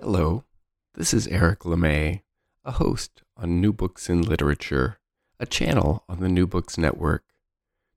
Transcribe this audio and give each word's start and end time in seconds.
Hello, 0.00 0.44
this 0.94 1.12
is 1.12 1.26
Eric 1.26 1.60
LeMay, 1.60 2.22
a 2.64 2.72
host 2.72 3.22
on 3.36 3.60
New 3.60 3.72
Books 3.72 4.08
in 4.08 4.22
Literature, 4.22 4.98
a 5.40 5.44
channel 5.44 6.04
on 6.08 6.20
the 6.20 6.28
New 6.28 6.46
Books 6.46 6.78
Network. 6.78 7.24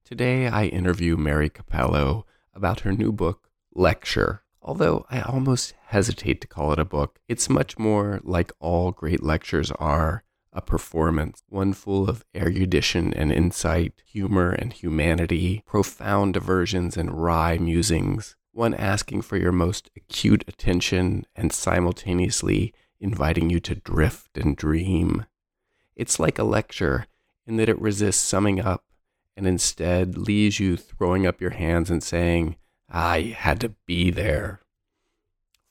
Today 0.03 0.47
I 0.47 0.65
interview 0.65 1.15
Mary 1.15 1.49
Cappello 1.49 2.25
about 2.55 2.81
her 2.81 2.91
new 2.91 3.11
book, 3.11 3.49
Lecture. 3.73 4.41
Although 4.61 5.05
I 5.09 5.21
almost 5.21 5.73
hesitate 5.87 6.41
to 6.41 6.47
call 6.47 6.73
it 6.73 6.79
a 6.79 6.85
book, 6.85 7.19
it's 7.27 7.49
much 7.49 7.77
more 7.77 8.19
like 8.23 8.51
all 8.59 8.91
great 8.91 9.21
lectures 9.23 9.71
are 9.71 10.23
a 10.51 10.61
performance, 10.61 11.43
one 11.47 11.71
full 11.71 12.09
of 12.09 12.25
erudition 12.35 13.13
and 13.13 13.31
insight, 13.31 14.01
humor 14.05 14.51
and 14.51 14.73
humanity, 14.73 15.63
profound 15.65 16.33
diversions 16.33 16.97
and 16.97 17.23
wry 17.23 17.57
musings, 17.57 18.35
one 18.51 18.73
asking 18.73 19.21
for 19.21 19.37
your 19.37 19.51
most 19.51 19.89
acute 19.95 20.43
attention 20.47 21.25
and 21.35 21.53
simultaneously 21.53 22.73
inviting 22.99 23.49
you 23.49 23.59
to 23.59 23.75
drift 23.75 24.37
and 24.37 24.55
dream. 24.55 25.25
It's 25.95 26.19
like 26.19 26.37
a 26.37 26.43
lecture 26.43 27.07
in 27.45 27.57
that 27.57 27.69
it 27.69 27.81
resists 27.81 28.21
summing 28.21 28.59
up 28.59 28.85
and 29.35 29.47
instead 29.47 30.17
leaves 30.17 30.59
you 30.59 30.77
throwing 30.77 31.25
up 31.25 31.41
your 31.41 31.51
hands 31.51 31.89
and 31.89 32.03
saying, 32.03 32.57
I 32.89 33.35
had 33.37 33.59
to 33.61 33.69
be 33.85 34.11
there. 34.11 34.61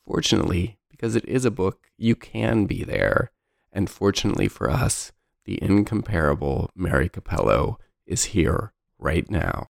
Fortunately, 0.05 0.79
because 0.91 1.15
it 1.15 1.25
is 1.27 1.45
a 1.45 1.51
book, 1.51 1.89
you 1.97 2.17
can 2.17 2.67
be 2.67 2.83
there. 2.83 3.31
And 3.73 3.89
fortunately 3.89 4.49
for 4.49 4.71
us, 4.71 5.13
the 5.45 5.63
incomparable 5.63 6.71
Mary 6.75 7.09
Cappello 7.09 7.79
is 8.07 8.25
here 8.25 8.73
right 8.99 9.31
now. 9.31 9.69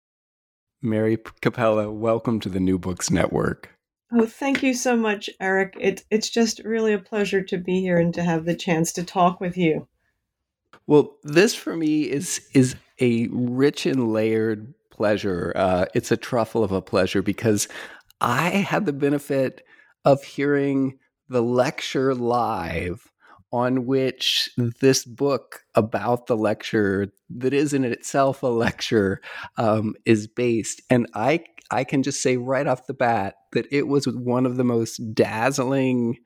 Mary 0.81 1.17
Cappello, 1.17 1.93
welcome 1.93 2.39
to 2.41 2.49
the 2.49 2.61
New 2.61 2.79
Books 2.79 3.11
Network. 3.11 3.71
Oh, 4.13 4.27
thank 4.27 4.63
you 4.63 4.75
so 4.75 4.97
much, 4.97 5.29
Eric. 5.41 5.77
It, 5.79 6.05
it's 6.11 6.31
just 6.31 6.61
really 6.65 6.93
a 6.93 6.99
pleasure 6.99 7.43
to 7.43 7.59
be 7.59 7.81
here 7.81 7.99
and 7.99 8.15
to 8.15 8.23
have 8.23 8.45
the 8.45 8.55
chance 8.55 8.93
to 8.93 9.03
talk 9.03 9.41
with 9.41 9.57
you. 9.57 9.89
Well, 10.87 11.17
this 11.25 11.55
for 11.55 11.77
me 11.77 12.03
is 12.03 12.49
is 12.55 12.77
a 13.01 13.29
rich 13.29 13.87
and 13.87 14.13
layered 14.13 14.73
pleasure. 14.91 15.53
Uh, 15.55 15.87
it's 15.95 16.11
a 16.11 16.17
truffle 16.17 16.65
of 16.65 16.73
a 16.73 16.81
pleasure 16.81 17.23
because 17.23 17.69
I 18.21 18.49
had 18.49 18.87
the 18.87 18.93
benefit 18.93 19.65
of 20.05 20.23
hearing 20.23 20.99
the 21.29 21.43
lecture 21.43 22.15
live 22.15 23.11
on 23.53 23.87
which 23.87 24.51
this 24.81 25.05
book 25.05 25.63
about 25.75 26.27
the 26.27 26.37
lecture 26.37 27.13
that 27.31 27.55
is 27.55 27.73
in 27.73 27.85
itself 27.85 28.43
a 28.43 28.47
lecture 28.47 29.21
um, 29.57 29.95
is 30.05 30.27
based. 30.27 30.83
And 30.91 31.07
I 31.15 31.45
I 31.71 31.85
can 31.85 32.03
just 32.03 32.23
say 32.23 32.37
right 32.37 32.67
off 32.67 32.87
the 32.87 32.95
bat 32.95 33.35
that 33.53 33.67
it 33.71 33.87
was 33.89 34.07
one 34.07 34.47
of 34.47 34.57
the 34.57 34.65
most 34.65 34.99
dazzling 35.15 36.19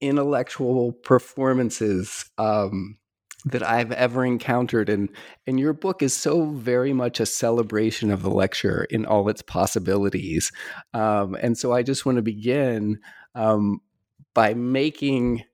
intellectual 0.00 0.92
performances 0.92 2.30
um, 2.38 2.98
that 3.46 3.62
I've 3.62 3.92
ever 3.92 4.24
encountered. 4.24 4.88
And 4.88 5.08
and 5.46 5.58
your 5.58 5.72
book 5.72 6.02
is 6.02 6.14
so 6.14 6.46
very 6.50 6.92
much 6.92 7.20
a 7.20 7.26
celebration 7.26 8.10
of 8.10 8.22
the 8.22 8.30
lecture 8.30 8.84
in 8.90 9.06
all 9.06 9.28
its 9.28 9.42
possibilities. 9.42 10.50
Um, 10.92 11.36
and 11.40 11.56
so 11.56 11.72
I 11.72 11.82
just 11.82 12.06
want 12.06 12.16
to 12.16 12.22
begin 12.22 13.00
um, 13.34 13.80
by 14.34 14.54
making 14.54 15.44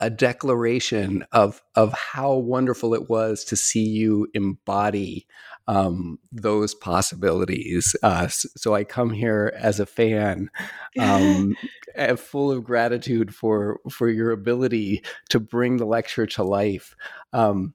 a 0.00 0.10
declaration 0.10 1.24
of 1.32 1.62
of 1.74 1.92
how 1.92 2.34
wonderful 2.34 2.94
it 2.94 3.08
was 3.08 3.44
to 3.44 3.56
see 3.56 3.84
you 3.84 4.26
embody 4.34 5.26
um, 5.66 6.18
those 6.32 6.74
possibilities. 6.74 7.94
Uh, 8.02 8.28
so 8.28 8.74
I 8.74 8.84
come 8.84 9.10
here 9.10 9.52
as 9.56 9.78
a 9.78 9.86
fan, 9.86 10.50
um, 10.98 11.56
full 12.16 12.50
of 12.50 12.64
gratitude 12.64 13.34
for 13.34 13.80
for 13.90 14.08
your 14.08 14.30
ability 14.30 15.02
to 15.28 15.38
bring 15.38 15.76
the 15.76 15.86
lecture 15.86 16.26
to 16.26 16.42
life. 16.42 16.96
Um, 17.32 17.74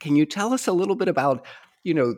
can 0.00 0.16
you 0.16 0.26
tell 0.26 0.52
us 0.52 0.66
a 0.66 0.72
little 0.72 0.96
bit 0.96 1.08
about 1.08 1.46
you 1.82 1.94
know 1.94 2.16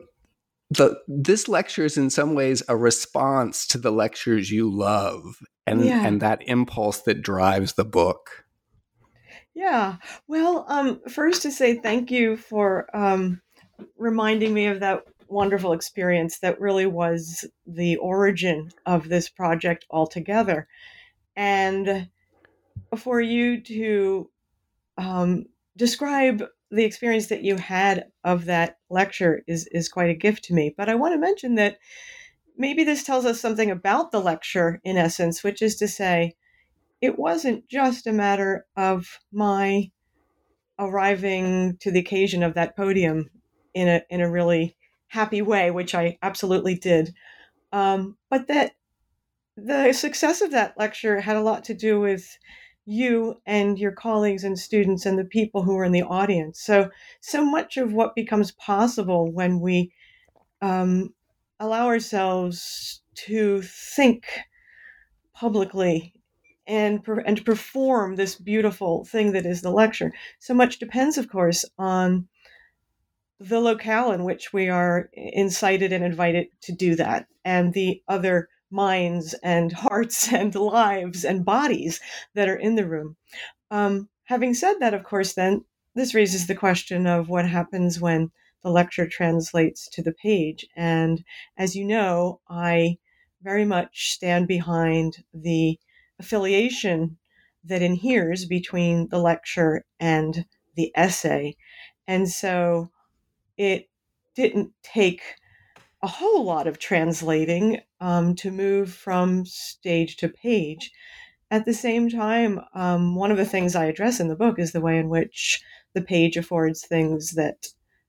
the 0.70 0.98
this 1.06 1.46
lecture 1.46 1.84
is 1.84 1.96
in 1.96 2.10
some 2.10 2.34
ways 2.34 2.62
a 2.68 2.76
response 2.76 3.66
to 3.68 3.78
the 3.78 3.92
lectures 3.92 4.50
you 4.50 4.68
love 4.68 5.40
and 5.66 5.84
yeah. 5.84 6.04
and 6.04 6.20
that 6.20 6.42
impulse 6.48 7.02
that 7.02 7.22
drives 7.22 7.74
the 7.74 7.84
book 7.84 8.45
yeah. 9.56 9.96
Well, 10.28 10.66
um, 10.68 11.00
first 11.08 11.40
to 11.42 11.50
say 11.50 11.76
thank 11.76 12.10
you 12.10 12.36
for 12.36 12.94
um, 12.94 13.40
reminding 13.96 14.52
me 14.52 14.66
of 14.66 14.80
that 14.80 15.04
wonderful 15.28 15.72
experience 15.72 16.38
that 16.40 16.60
really 16.60 16.84
was 16.84 17.42
the 17.66 17.96
origin 17.96 18.70
of 18.84 19.08
this 19.08 19.30
project 19.30 19.86
altogether. 19.90 20.68
And 21.36 22.10
for 22.98 23.18
you 23.22 23.62
to 23.62 24.30
um, 24.98 25.46
describe 25.74 26.44
the 26.70 26.84
experience 26.84 27.28
that 27.28 27.42
you 27.42 27.56
had 27.56 28.04
of 28.24 28.44
that 28.44 28.76
lecture 28.90 29.42
is, 29.46 29.66
is 29.72 29.88
quite 29.88 30.10
a 30.10 30.14
gift 30.14 30.44
to 30.44 30.54
me. 30.54 30.74
But 30.76 30.90
I 30.90 30.96
want 30.96 31.14
to 31.14 31.18
mention 31.18 31.54
that 31.54 31.78
maybe 32.58 32.84
this 32.84 33.04
tells 33.04 33.24
us 33.24 33.40
something 33.40 33.70
about 33.70 34.12
the 34.12 34.20
lecture 34.20 34.82
in 34.84 34.98
essence, 34.98 35.42
which 35.42 35.62
is 35.62 35.76
to 35.76 35.88
say, 35.88 36.34
it 37.00 37.18
wasn't 37.18 37.68
just 37.68 38.06
a 38.06 38.12
matter 38.12 38.66
of 38.76 39.18
my 39.32 39.90
arriving 40.78 41.76
to 41.80 41.90
the 41.90 42.00
occasion 42.00 42.42
of 42.42 42.54
that 42.54 42.76
podium 42.76 43.30
in 43.74 43.88
a 43.88 44.02
in 44.10 44.20
a 44.20 44.30
really 44.30 44.76
happy 45.08 45.42
way, 45.42 45.70
which 45.70 45.94
I 45.94 46.18
absolutely 46.22 46.74
did, 46.74 47.14
um, 47.72 48.16
but 48.30 48.48
that 48.48 48.72
the 49.56 49.92
success 49.92 50.40
of 50.42 50.50
that 50.50 50.78
lecture 50.78 51.20
had 51.20 51.36
a 51.36 51.42
lot 51.42 51.64
to 51.64 51.74
do 51.74 52.00
with 52.00 52.38
you 52.84 53.34
and 53.46 53.78
your 53.78 53.92
colleagues 53.92 54.44
and 54.44 54.58
students 54.58 55.06
and 55.06 55.18
the 55.18 55.24
people 55.24 55.62
who 55.62 55.74
were 55.74 55.84
in 55.84 55.92
the 55.92 56.02
audience. 56.02 56.60
So 56.60 56.90
so 57.20 57.44
much 57.44 57.76
of 57.76 57.92
what 57.92 58.14
becomes 58.14 58.52
possible 58.52 59.30
when 59.32 59.60
we 59.60 59.92
um, 60.62 61.14
allow 61.58 61.86
ourselves 61.86 63.02
to 63.26 63.62
think 63.62 64.26
publicly 65.34 66.15
and 66.66 67.00
and 67.24 67.44
perform 67.44 68.16
this 68.16 68.34
beautiful 68.34 69.04
thing 69.04 69.32
that 69.32 69.46
is 69.46 69.62
the 69.62 69.70
lecture. 69.70 70.12
So 70.38 70.54
much 70.54 70.78
depends, 70.78 71.18
of 71.18 71.28
course, 71.28 71.64
on 71.78 72.28
the 73.38 73.60
locale 73.60 74.12
in 74.12 74.24
which 74.24 74.52
we 74.52 74.68
are 74.68 75.10
incited 75.12 75.92
and 75.92 76.04
invited 76.04 76.48
to 76.62 76.72
do 76.72 76.94
that, 76.96 77.26
and 77.44 77.72
the 77.72 78.02
other 78.08 78.48
minds 78.70 79.34
and 79.42 79.72
hearts 79.84 80.32
and 80.32 80.54
lives 80.54 81.24
and 81.24 81.44
bodies 81.44 82.00
that 82.34 82.48
are 82.48 82.56
in 82.56 82.74
the 82.74 82.86
room. 82.86 83.16
Um, 83.70 84.08
having 84.24 84.54
said 84.54 84.74
that, 84.80 84.94
of 84.94 85.04
course, 85.04 85.34
then 85.34 85.64
this 85.94 86.14
raises 86.14 86.46
the 86.46 86.54
question 86.54 87.06
of 87.06 87.28
what 87.28 87.48
happens 87.48 88.00
when 88.00 88.30
the 88.62 88.70
lecture 88.70 89.06
translates 89.06 89.88
to 89.90 90.02
the 90.02 90.12
page. 90.12 90.66
And 90.76 91.24
as 91.56 91.76
you 91.76 91.84
know, 91.84 92.40
I 92.48 92.98
very 93.42 93.64
much 93.64 94.12
stand 94.12 94.48
behind 94.48 95.24
the 95.32 95.78
affiliation 96.18 97.18
that 97.64 97.82
inheres 97.82 98.46
between 98.46 99.08
the 99.08 99.18
lecture 99.18 99.84
and 99.98 100.44
the 100.76 100.92
essay. 100.94 101.56
And 102.06 102.28
so 102.28 102.90
it 103.56 103.88
didn't 104.34 104.72
take 104.82 105.22
a 106.02 106.06
whole 106.06 106.44
lot 106.44 106.66
of 106.66 106.78
translating 106.78 107.80
um, 108.00 108.34
to 108.36 108.50
move 108.50 108.92
from 108.92 109.44
stage 109.46 110.16
to 110.18 110.28
page. 110.28 110.90
At 111.50 111.64
the 111.64 111.74
same 111.74 112.08
time, 112.08 112.60
um, 112.74 113.14
one 113.14 113.30
of 113.30 113.36
the 113.36 113.46
things 113.46 113.74
I 113.74 113.86
address 113.86 114.20
in 114.20 114.28
the 114.28 114.36
book 114.36 114.58
is 114.58 114.72
the 114.72 114.80
way 114.80 114.98
in 114.98 115.08
which 115.08 115.62
the 115.94 116.02
page 116.02 116.36
affords 116.36 116.86
things 116.86 117.32
that 117.32 117.66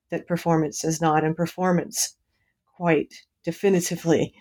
that 0.09 0.27
performance 0.27 0.81
does 0.81 1.01
not, 1.01 1.24
and 1.24 1.36
performance 1.36 2.15
quite 2.75 3.13
definitively 3.44 4.33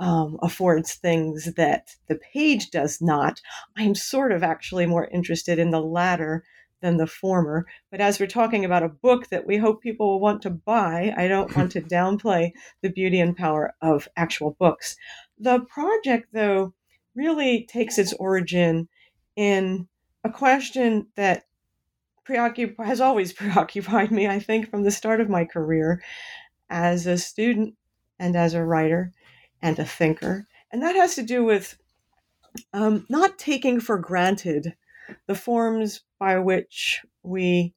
um, 0.00 0.38
affords 0.42 0.94
things 0.94 1.52
that 1.54 1.90
the 2.08 2.16
page 2.16 2.70
does 2.70 3.00
not. 3.00 3.40
I'm 3.76 3.94
sort 3.94 4.32
of 4.32 4.42
actually 4.42 4.86
more 4.86 5.06
interested 5.06 5.58
in 5.58 5.70
the 5.70 5.82
latter 5.82 6.42
than 6.80 6.96
the 6.96 7.06
former. 7.06 7.66
But 7.90 8.00
as 8.00 8.18
we're 8.18 8.26
talking 8.26 8.64
about 8.64 8.82
a 8.82 8.88
book 8.88 9.28
that 9.28 9.46
we 9.46 9.58
hope 9.58 9.82
people 9.82 10.08
will 10.08 10.20
want 10.20 10.40
to 10.42 10.50
buy, 10.50 11.14
I 11.16 11.28
don't 11.28 11.54
want 11.56 11.72
to 11.72 11.82
downplay 11.82 12.52
the 12.82 12.88
beauty 12.88 13.20
and 13.20 13.36
power 13.36 13.74
of 13.82 14.08
actual 14.16 14.56
books. 14.58 14.96
The 15.38 15.60
project, 15.60 16.28
though, 16.32 16.72
really 17.14 17.66
takes 17.66 17.98
its 17.98 18.14
origin 18.14 18.88
in 19.36 19.86
a 20.24 20.30
question 20.30 21.08
that 21.16 21.44
preoccup- 22.26 22.82
has 22.82 23.02
always 23.02 23.32
preoccupied 23.34 24.10
me, 24.10 24.26
I 24.26 24.38
think, 24.38 24.70
from 24.70 24.82
the 24.82 24.90
start 24.90 25.20
of 25.20 25.28
my 25.28 25.44
career 25.44 26.02
as 26.70 27.06
a 27.06 27.18
student 27.18 27.74
and 28.18 28.34
as 28.36 28.54
a 28.54 28.64
writer 28.64 29.12
and 29.62 29.78
a 29.78 29.84
thinker. 29.84 30.46
And 30.72 30.82
that 30.82 30.96
has 30.96 31.14
to 31.16 31.22
do 31.22 31.44
with 31.44 31.76
um, 32.72 33.06
not 33.08 33.38
taking 33.38 33.80
for 33.80 33.98
granted 33.98 34.74
the 35.26 35.34
forms 35.34 36.02
by 36.18 36.38
which 36.38 37.02
we 37.22 37.74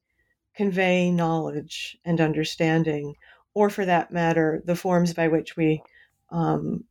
convey 0.54 1.10
knowledge 1.10 1.98
and 2.04 2.20
understanding, 2.20 3.14
or 3.54 3.70
for 3.70 3.84
that 3.84 4.12
matter, 4.12 4.62
the 4.64 4.76
forms 4.76 5.12
by 5.14 5.28
which 5.28 5.56
we 5.56 5.82
um, 6.30 6.84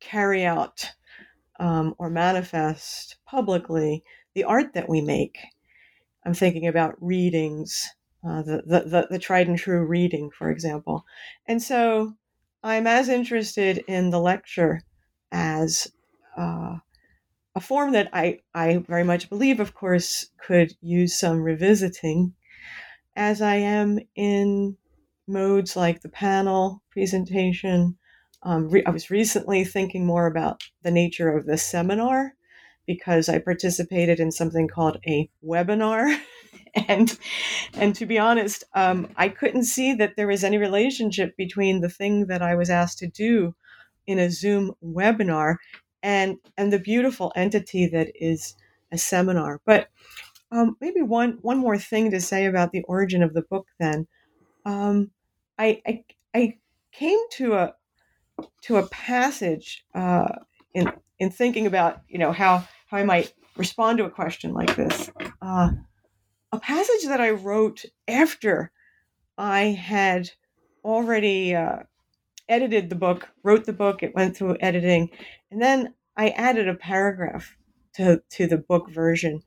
carry 0.00 0.44
out 0.44 0.90
um, 1.58 1.94
or 1.98 2.08
manifest 2.08 3.16
publicly 3.26 4.02
the 4.34 4.44
art 4.44 4.72
that 4.74 4.88
we 4.88 5.00
make. 5.00 5.38
I'm 6.24 6.34
thinking 6.34 6.66
about 6.66 7.02
readings, 7.02 7.88
uh, 8.26 8.42
the, 8.42 8.62
the, 8.66 8.80
the, 8.80 9.06
the 9.10 9.18
tried 9.18 9.48
and 9.48 9.58
true 9.58 9.84
reading, 9.84 10.30
for 10.30 10.50
example. 10.50 11.04
And 11.46 11.62
so 11.62 12.14
I'm 12.62 12.86
as 12.86 13.08
interested 13.08 13.82
in 13.88 14.10
the 14.10 14.20
lecture 14.20 14.82
as 15.32 15.90
uh, 16.36 16.76
a 17.54 17.60
form 17.60 17.92
that 17.92 18.08
I, 18.12 18.40
I 18.54 18.78
very 18.78 19.04
much 19.04 19.30
believe, 19.30 19.60
of 19.60 19.74
course, 19.74 20.26
could 20.44 20.72
use 20.80 21.18
some 21.18 21.40
revisiting, 21.42 22.34
as 23.16 23.40
I 23.40 23.56
am 23.56 23.98
in 24.14 24.76
modes 25.26 25.76
like 25.76 26.02
the 26.02 26.08
panel 26.08 26.82
presentation. 26.90 27.96
Um, 28.42 28.68
re- 28.68 28.84
I 28.84 28.90
was 28.90 29.10
recently 29.10 29.64
thinking 29.64 30.04
more 30.06 30.26
about 30.26 30.62
the 30.82 30.90
nature 30.90 31.34
of 31.34 31.46
the 31.46 31.58
seminar 31.58 32.34
because 32.86 33.28
I 33.28 33.38
participated 33.38 34.20
in 34.20 34.32
something 34.32 34.68
called 34.68 34.98
a 35.06 35.30
webinar. 35.44 36.20
and 36.88 37.18
and 37.74 37.94
to 37.96 38.06
be 38.06 38.18
honest, 38.18 38.64
um, 38.74 39.08
I 39.16 39.28
couldn't 39.28 39.64
see 39.64 39.94
that 39.94 40.16
there 40.16 40.26
was 40.26 40.44
any 40.44 40.58
relationship 40.58 41.36
between 41.36 41.80
the 41.80 41.88
thing 41.88 42.26
that 42.26 42.42
I 42.42 42.54
was 42.54 42.70
asked 42.70 42.98
to 42.98 43.08
do 43.08 43.54
in 44.06 44.18
a 44.18 44.30
Zoom 44.30 44.72
webinar 44.84 45.56
and 46.02 46.36
and 46.56 46.72
the 46.72 46.78
beautiful 46.78 47.32
entity 47.36 47.86
that 47.88 48.12
is 48.14 48.54
a 48.92 48.98
seminar. 48.98 49.60
But 49.64 49.88
um, 50.52 50.76
maybe 50.80 51.02
one 51.02 51.38
one 51.42 51.58
more 51.58 51.78
thing 51.78 52.10
to 52.10 52.20
say 52.20 52.46
about 52.46 52.72
the 52.72 52.82
origin 52.82 53.22
of 53.22 53.34
the 53.34 53.42
book. 53.42 53.66
Then, 53.78 54.06
um, 54.64 55.10
I, 55.58 55.80
I, 55.86 56.04
I 56.34 56.58
came 56.92 57.18
to 57.32 57.54
a 57.54 57.74
to 58.62 58.76
a 58.76 58.86
passage 58.88 59.84
uh, 59.94 60.28
in 60.74 60.92
in 61.18 61.30
thinking 61.30 61.66
about 61.66 62.00
you 62.08 62.18
know 62.18 62.32
how 62.32 62.64
how 62.86 62.96
I 62.96 63.04
might 63.04 63.32
respond 63.56 63.98
to 63.98 64.04
a 64.04 64.10
question 64.10 64.52
like 64.52 64.74
this. 64.74 65.10
Uh, 65.42 65.70
a 66.52 66.58
passage 66.58 67.06
that 67.06 67.20
I 67.20 67.30
wrote 67.30 67.84
after 68.08 68.72
I 69.38 69.62
had 69.62 70.30
already 70.84 71.54
uh, 71.54 71.80
edited 72.48 72.90
the 72.90 72.96
book, 72.96 73.28
wrote 73.42 73.64
the 73.64 73.72
book, 73.72 74.02
it 74.02 74.14
went 74.14 74.36
through 74.36 74.56
editing, 74.60 75.10
and 75.50 75.62
then 75.62 75.94
I 76.16 76.30
added 76.30 76.68
a 76.68 76.74
paragraph 76.74 77.56
to, 77.94 78.22
to 78.30 78.46
the 78.46 78.58
book 78.58 78.90
version 78.90 79.42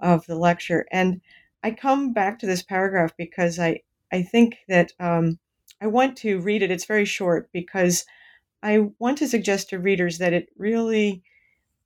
of 0.00 0.26
the 0.26 0.36
lecture. 0.36 0.86
And 0.90 1.20
I 1.62 1.70
come 1.72 2.12
back 2.12 2.38
to 2.40 2.46
this 2.46 2.62
paragraph 2.62 3.12
because 3.16 3.58
I, 3.58 3.80
I 4.12 4.22
think 4.22 4.58
that 4.68 4.92
um, 5.00 5.38
I 5.80 5.86
want 5.86 6.16
to 6.18 6.40
read 6.40 6.62
it. 6.62 6.70
It's 6.70 6.84
very 6.84 7.04
short 7.04 7.50
because 7.52 8.04
I 8.62 8.90
want 8.98 9.18
to 9.18 9.28
suggest 9.28 9.70
to 9.70 9.78
readers 9.78 10.18
that 10.18 10.32
it 10.32 10.48
really 10.56 11.22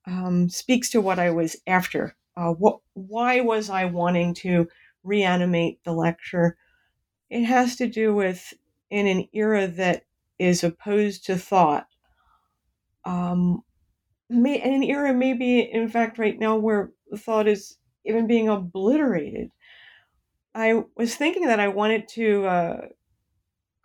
um, 0.07 0.49
speaks 0.49 0.91
to 0.91 1.01
what 1.01 1.19
I 1.19 1.31
was 1.31 1.57
after. 1.67 2.17
Uh, 2.37 2.53
what, 2.53 2.81
why 2.95 3.41
was 3.41 3.71
I 3.71 3.85
wanting 3.85 4.35
to 4.35 4.69
reanimate 5.05 5.83
the 5.85 5.93
lecture? 5.93 6.57
It 7.31 7.45
has 7.45 7.77
to 7.77 7.87
do 7.87 8.15
with 8.15 8.55
in 8.91 9.07
an 9.07 9.29
era 9.33 9.67
that 9.69 10.05
is 10.39 10.65
opposed 10.65 11.27
to 11.27 11.37
thought. 11.37 11.87
Um, 13.05 13.63
may, 14.29 14.61
an 14.61 14.83
era 14.83 15.13
maybe, 15.13 15.61
in 15.61 15.89
fact, 15.89 16.19
right 16.19 16.39
now 16.39 16.57
where 16.57 16.93
thought 17.17 17.49
is 17.49 17.79
even 18.05 18.27
being 18.27 18.49
obliterated. 18.49 19.51
I 20.55 20.83
was 20.97 21.17
thinking 21.17 21.47
that 21.47 21.61
I 21.61 21.69
wanted 21.69 22.09
to 22.09 22.47
uh, 22.47 22.89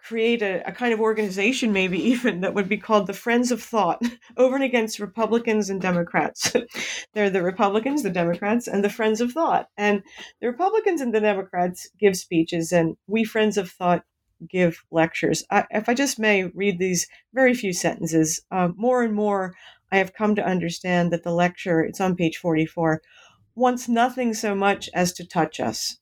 create 0.08 0.42
a, 0.42 0.66
a, 0.66 0.72
kind 0.72 0.94
of 0.94 1.02
organization, 1.02 1.74
maybe 1.74 2.00
even 2.12 2.40
that 2.40 2.54
would 2.54 2.70
be 2.70 2.78
called 2.78 3.08
the 3.08 3.14
Friends 3.14 3.52
of 3.52 3.62
Thought, 3.62 4.02
over 4.38 4.56
and 4.56 4.64
against 4.64 5.00
Republicans 5.00 5.70
and 5.70 5.82
Democrats. 5.82 6.54
They're 7.14 7.30
the 7.30 7.44
Republicans, 7.44 8.04
the 8.04 8.10
Democrats, 8.10 8.68
and 8.68 8.84
the 8.84 8.90
Friends 8.90 9.20
of 9.20 9.34
Thought. 9.34 9.68
And 9.76 10.04
the 10.40 10.48
Republicans 10.48 11.02
and 11.02 11.14
the 11.14 11.20
Democrats 11.20 11.90
give 12.00 12.16
speeches, 12.16 12.72
and 12.72 12.96
we 13.08 13.26
Friends 13.26 13.58
of 13.58 13.70
Thought 13.70 14.06
give 14.48 14.86
lectures. 14.92 15.44
I, 15.52 15.66
if 15.72 15.90
I 15.90 15.94
just 15.94 16.20
may 16.20 16.46
read 16.46 16.80
these 16.80 17.08
very 17.34 17.54
few 17.54 17.74
sentences, 17.74 18.40
uh, 18.50 18.70
more 18.78 19.04
and 19.04 19.14
more 19.14 19.56
I 19.92 19.98
have 19.98 20.14
come 20.14 20.36
to 20.36 20.46
understand 20.46 21.12
that 21.12 21.24
the 21.24 21.32
lecture, 21.32 21.82
it's 21.82 22.00
on 22.00 22.16
page 22.16 22.38
44, 22.38 23.02
wants 23.56 23.90
nothing 23.90 24.34
so 24.34 24.56
much 24.56 24.90
as 24.94 25.12
to 25.14 25.26
touch 25.26 25.60
us, 25.60 25.98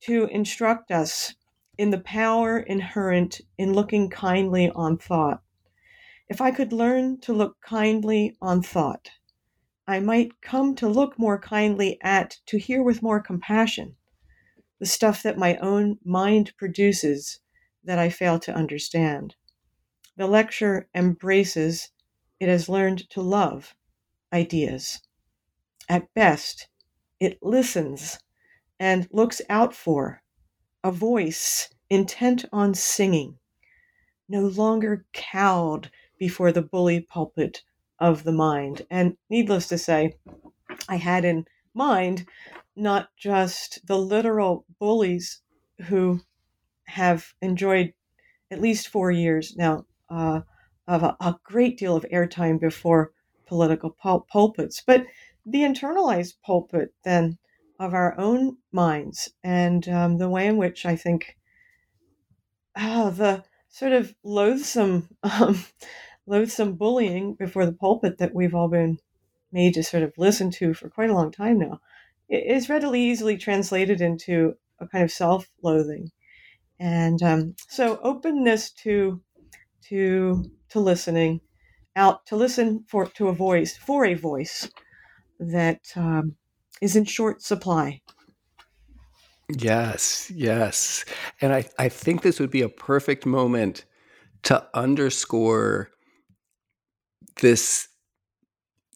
to 0.00 0.26
instruct 0.26 0.90
us 0.90 1.34
in 1.78 1.90
the 1.90 2.00
power 2.00 2.58
inherent 2.58 3.40
in 3.58 3.72
looking 3.72 4.08
kindly 4.08 4.70
on 4.70 4.96
thought. 4.96 5.42
If 6.28 6.40
I 6.40 6.50
could 6.50 6.72
learn 6.72 7.20
to 7.20 7.32
look 7.32 7.60
kindly 7.60 8.36
on 8.40 8.62
thought, 8.62 9.10
I 9.86 10.00
might 10.00 10.40
come 10.40 10.74
to 10.76 10.88
look 10.88 11.18
more 11.18 11.38
kindly 11.38 11.98
at, 12.02 12.38
to 12.46 12.58
hear 12.58 12.82
with 12.82 13.02
more 13.02 13.20
compassion, 13.20 13.96
the 14.78 14.86
stuff 14.86 15.22
that 15.22 15.38
my 15.38 15.56
own 15.58 15.98
mind 16.04 16.56
produces 16.56 17.40
that 17.84 17.98
I 17.98 18.10
fail 18.10 18.40
to 18.40 18.54
understand. 18.54 19.36
The 20.16 20.26
lecture 20.26 20.88
embraces, 20.94 21.90
it 22.40 22.48
has 22.48 22.68
learned 22.68 23.08
to 23.10 23.20
love 23.20 23.74
ideas. 24.32 25.00
At 25.88 26.12
best, 26.14 26.68
it 27.20 27.38
listens 27.42 28.18
and 28.80 29.08
looks 29.12 29.40
out 29.48 29.74
for 29.74 30.22
a 30.86 30.92
voice 30.92 31.68
intent 31.90 32.44
on 32.52 32.72
singing, 32.72 33.36
no 34.28 34.42
longer 34.42 35.04
cowed 35.12 35.90
before 36.16 36.52
the 36.52 36.62
bully 36.62 37.00
pulpit 37.00 37.64
of 37.98 38.22
the 38.22 38.30
mind. 38.30 38.86
And 38.88 39.16
needless 39.28 39.66
to 39.66 39.78
say, 39.78 40.14
I 40.88 40.94
had 40.94 41.24
in 41.24 41.44
mind 41.74 42.24
not 42.76 43.08
just 43.16 43.84
the 43.84 43.98
literal 43.98 44.64
bullies 44.78 45.42
who 45.86 46.20
have 46.84 47.34
enjoyed 47.42 47.92
at 48.52 48.60
least 48.60 48.86
four 48.86 49.10
years 49.10 49.56
now 49.56 49.86
uh, 50.08 50.42
of 50.86 51.02
a, 51.02 51.16
a, 51.18 51.34
great 51.42 51.78
deal 51.78 51.96
of 51.96 52.06
airtime 52.12 52.60
before 52.60 53.10
political 53.48 53.90
pul- 53.90 54.24
pulpits, 54.30 54.84
but 54.86 55.04
the 55.44 55.62
internalized 55.62 56.34
pulpit 56.44 56.94
then 57.02 57.38
of 57.78 57.94
our 57.94 58.18
own 58.18 58.56
minds 58.72 59.30
and 59.44 59.88
um, 59.88 60.18
the 60.18 60.28
way 60.28 60.46
in 60.46 60.56
which 60.56 60.86
I 60.86 60.96
think 60.96 61.36
oh, 62.76 63.10
the 63.10 63.44
sort 63.68 63.92
of 63.92 64.14
loathsome, 64.22 65.08
um, 65.22 65.64
loathsome 66.26 66.74
bullying 66.74 67.34
before 67.34 67.66
the 67.66 67.72
pulpit 67.72 68.18
that 68.18 68.34
we've 68.34 68.54
all 68.54 68.68
been 68.68 68.98
made 69.52 69.74
to 69.74 69.82
sort 69.82 70.02
of 70.02 70.12
listen 70.18 70.50
to 70.50 70.74
for 70.74 70.88
quite 70.88 71.10
a 71.10 71.14
long 71.14 71.30
time 71.30 71.58
now 71.58 71.80
is 72.28 72.68
readily 72.68 73.00
easily 73.00 73.36
translated 73.36 74.00
into 74.00 74.54
a 74.80 74.86
kind 74.88 75.04
of 75.04 75.12
self-loathing. 75.12 76.10
And 76.78 77.22
um, 77.22 77.54
so 77.68 77.98
openness 78.02 78.70
to 78.82 79.22
to 79.88 80.44
to 80.70 80.80
listening 80.80 81.40
out 81.94 82.26
to 82.26 82.36
listen 82.36 82.84
for 82.88 83.06
to 83.06 83.28
a 83.28 83.32
voice 83.32 83.76
for 83.76 84.04
a 84.04 84.14
voice 84.14 84.68
that 85.38 85.80
um, 85.94 86.36
is 86.80 86.96
in 86.96 87.04
short 87.04 87.42
supply 87.42 88.00
Yes, 89.48 90.30
yes. 90.34 91.04
And 91.40 91.52
I, 91.52 91.68
I 91.78 91.88
think 91.88 92.22
this 92.22 92.40
would 92.40 92.50
be 92.50 92.62
a 92.62 92.68
perfect 92.68 93.24
moment 93.26 93.84
to 94.44 94.66
underscore 94.74 95.90
this 97.40 97.88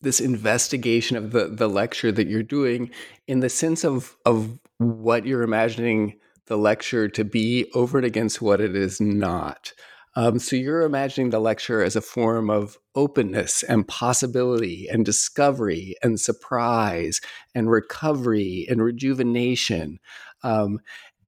this 0.02 0.18
investigation 0.18 1.16
of 1.18 1.30
the, 1.32 1.48
the 1.48 1.68
lecture 1.68 2.10
that 2.10 2.26
you're 2.26 2.42
doing 2.42 2.90
in 3.26 3.40
the 3.40 3.48
sense 3.48 3.84
of 3.84 4.16
of 4.24 4.58
what 4.78 5.26
you're 5.26 5.42
imagining 5.42 6.18
the 6.46 6.56
lecture 6.56 7.08
to 7.08 7.24
be 7.24 7.70
over 7.74 7.98
and 7.98 8.06
against 8.06 8.42
what 8.42 8.60
it 8.60 8.74
is 8.74 9.00
not. 9.00 9.72
Um, 10.16 10.38
so 10.38 10.56
you're 10.56 10.82
imagining 10.82 11.30
the 11.30 11.40
lecture 11.40 11.82
as 11.82 11.94
a 11.94 12.00
form 12.00 12.50
of 12.50 12.78
openness 12.94 13.62
and 13.62 13.86
possibility 13.86 14.88
and 14.90 15.04
discovery 15.04 15.94
and 16.02 16.18
surprise 16.18 17.20
and 17.54 17.70
recovery 17.70 18.66
and 18.68 18.82
rejuvenation. 18.82 20.00
Um, 20.42 20.80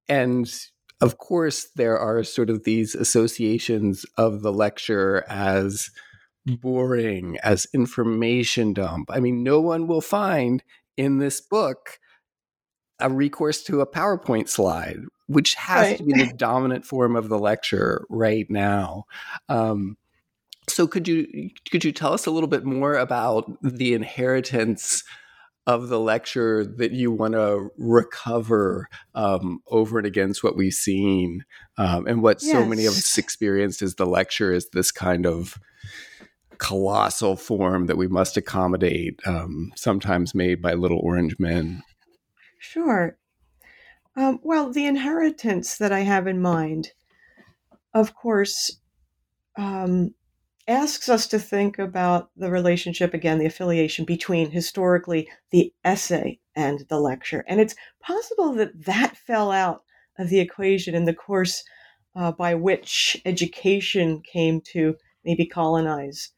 and 0.08 0.52
of 1.00 1.18
course, 1.18 1.68
there 1.76 1.98
are 1.98 2.24
sort 2.24 2.50
of 2.50 2.64
these 2.64 2.94
associations 2.94 4.04
of 4.16 4.42
the 4.42 4.52
lecture 4.52 5.24
as 5.28 5.90
boring 6.46 7.38
as 7.42 7.66
information 7.72 8.72
dump. 8.72 9.10
I 9.12 9.20
mean, 9.20 9.42
no 9.42 9.60
one 9.60 9.86
will 9.86 10.00
find 10.00 10.62
in 10.96 11.18
this 11.18 11.40
book 11.40 11.98
a 13.00 13.08
recourse 13.10 13.62
to 13.64 13.80
a 13.80 13.86
PowerPoint 13.86 14.48
slide, 14.48 14.98
which 15.26 15.54
has 15.54 15.88
right. 15.88 15.98
to 15.98 16.04
be 16.04 16.12
the 16.12 16.32
dominant 16.36 16.84
form 16.84 17.16
of 17.16 17.28
the 17.28 17.38
lecture 17.38 18.04
right 18.08 18.48
now. 18.50 19.04
Um, 19.48 19.96
so 20.68 20.86
could 20.86 21.08
you 21.08 21.50
could 21.70 21.84
you 21.84 21.92
tell 21.92 22.12
us 22.12 22.26
a 22.26 22.30
little 22.30 22.48
bit 22.48 22.64
more 22.64 22.94
about 22.94 23.50
the 23.62 23.94
inheritance 23.94 25.04
of 25.66 25.88
the 25.88 26.00
lecture 26.00 26.64
that 26.64 26.92
you 26.92 27.12
want 27.12 27.34
to 27.34 27.70
recover 27.78 28.88
um, 29.14 29.60
over 29.68 29.98
and 29.98 30.06
against 30.06 30.42
what 30.42 30.56
we've 30.56 30.72
seen 30.72 31.44
um, 31.78 32.06
and 32.06 32.22
what 32.22 32.42
yes. 32.42 32.52
so 32.52 32.64
many 32.64 32.84
of 32.84 32.92
us 32.92 33.16
experienced 33.18 33.80
as 33.80 33.94
the 33.94 34.06
lecture 34.06 34.52
is 34.52 34.68
this 34.70 34.90
kind 34.90 35.24
of 35.24 35.56
colossal 36.58 37.36
form 37.36 37.86
that 37.86 37.96
we 37.96 38.08
must 38.08 38.36
accommodate 38.36 39.20
um, 39.26 39.72
sometimes 39.76 40.34
made 40.34 40.60
by 40.60 40.74
little 40.74 40.98
orange 40.98 41.36
men 41.38 41.82
sure 42.58 43.16
um, 44.16 44.38
well 44.42 44.70
the 44.70 44.86
inheritance 44.86 45.78
that 45.78 45.92
i 45.92 46.00
have 46.00 46.26
in 46.26 46.40
mind 46.40 46.92
of 47.94 48.14
course 48.14 48.78
um, 49.56 50.14
asks 50.68 51.08
us 51.08 51.26
to 51.26 51.38
think 51.38 51.78
about 51.78 52.30
the 52.36 52.50
relationship 52.50 53.14
again, 53.14 53.38
the 53.38 53.46
affiliation 53.46 54.04
between 54.04 54.50
historically 54.50 55.28
the 55.50 55.72
essay 55.84 56.38
and 56.54 56.80
the 56.88 57.00
lecture. 57.00 57.44
And 57.48 57.60
it's 57.60 57.74
possible 58.00 58.52
that 58.54 58.84
that 58.84 59.16
fell 59.16 59.50
out 59.50 59.82
of 60.18 60.28
the 60.28 60.40
equation 60.40 60.94
in 60.94 61.04
the 61.04 61.14
course 61.14 61.64
uh, 62.14 62.32
by 62.32 62.54
which 62.54 63.20
education 63.24 64.22
came 64.22 64.60
to 64.60 64.96
maybe 65.24 65.46
colonize 65.46 66.30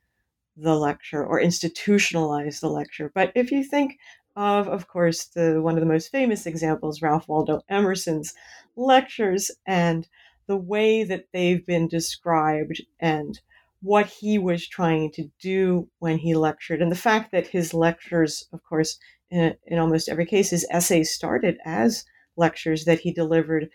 the 0.57 0.76
lecture 0.76 1.25
or 1.25 1.40
institutionalize 1.40 2.61
the 2.61 2.69
lecture. 2.69 3.11
But 3.14 3.33
if 3.35 3.50
you 3.50 3.64
think 3.64 3.99
of, 4.36 4.68
of 4.68 4.88
course, 4.88 5.26
the 5.26 5.60
one 5.62 5.74
of 5.74 5.80
the 5.80 5.86
most 5.86 6.10
famous 6.10 6.46
examples, 6.46 7.02
Ralph 7.02 7.28
Waldo 7.28 7.60
Emerson's 7.68 8.34
lectures 8.76 9.50
and 9.66 10.08
the 10.46 10.56
way 10.56 11.04
that 11.04 11.26
they've 11.32 11.64
been 11.64 11.88
described 11.88 12.82
and 13.00 13.40
what 13.80 14.06
he 14.06 14.38
was 14.38 14.66
trying 14.66 15.10
to 15.12 15.30
do 15.40 15.88
when 15.98 16.18
he 16.18 16.34
lectured. 16.34 16.80
And 16.82 16.90
the 16.90 16.96
fact 16.96 17.32
that 17.32 17.46
his 17.46 17.74
lectures, 17.74 18.48
of 18.52 18.62
course, 18.64 18.98
in, 19.30 19.54
in 19.66 19.78
almost 19.78 20.08
every 20.08 20.26
case, 20.26 20.50
his 20.50 20.66
essays 20.70 21.12
started 21.12 21.58
as 21.64 22.04
lectures 22.36 22.84
that 22.86 23.00
he 23.00 23.12
delivered 23.12 23.68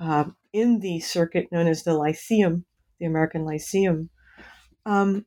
uh, 0.00 0.24
in 0.52 0.80
the 0.80 1.00
circuit 1.00 1.52
known 1.52 1.66
as 1.66 1.82
the 1.82 1.94
Lyceum, 1.94 2.64
the 2.98 3.06
American 3.06 3.44
Lyceum. 3.44 4.08
Um, 4.86 5.26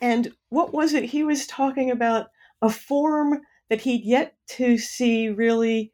and 0.00 0.32
what 0.48 0.74
was 0.74 0.92
it? 0.92 1.04
He 1.04 1.22
was 1.22 1.46
talking 1.46 1.90
about 1.90 2.26
a 2.60 2.68
form 2.68 3.40
that 3.68 3.80
he'd 3.82 4.04
yet 4.04 4.34
to 4.46 4.78
see 4.78 5.28
really 5.28 5.92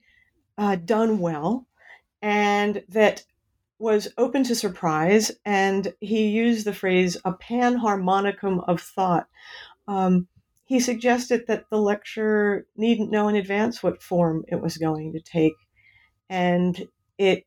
uh, 0.58 0.76
done 0.76 1.18
well, 1.18 1.66
and 2.22 2.82
that 2.88 3.24
was 3.78 4.08
open 4.18 4.44
to 4.44 4.54
surprise, 4.54 5.32
and 5.44 5.94
he 6.00 6.28
used 6.28 6.66
the 6.66 6.74
phrase 6.74 7.16
a 7.24 7.32
panharmonicum 7.32 8.62
of 8.68 8.80
thought. 8.80 9.26
Um, 9.88 10.28
he 10.64 10.78
suggested 10.78 11.46
that 11.48 11.64
the 11.70 11.78
lecture 11.78 12.66
needn't 12.76 13.10
know 13.10 13.28
in 13.28 13.36
advance 13.36 13.82
what 13.82 14.02
form 14.02 14.44
it 14.48 14.60
was 14.60 14.76
going 14.76 15.12
to 15.12 15.20
take, 15.20 15.54
and 16.28 16.86
it 17.18 17.46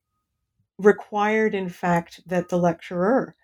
required, 0.78 1.54
in 1.54 1.70
fact, 1.70 2.22
that 2.26 2.50
the 2.50 2.58
lecturer 2.58 3.36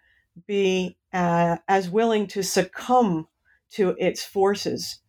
be 0.48 0.98
uh, 1.14 1.58
as 1.68 1.90
willing 1.90 2.28
to 2.28 2.44
succumb 2.44 3.28
to 3.72 3.96
its 4.00 4.24
forces 4.24 5.00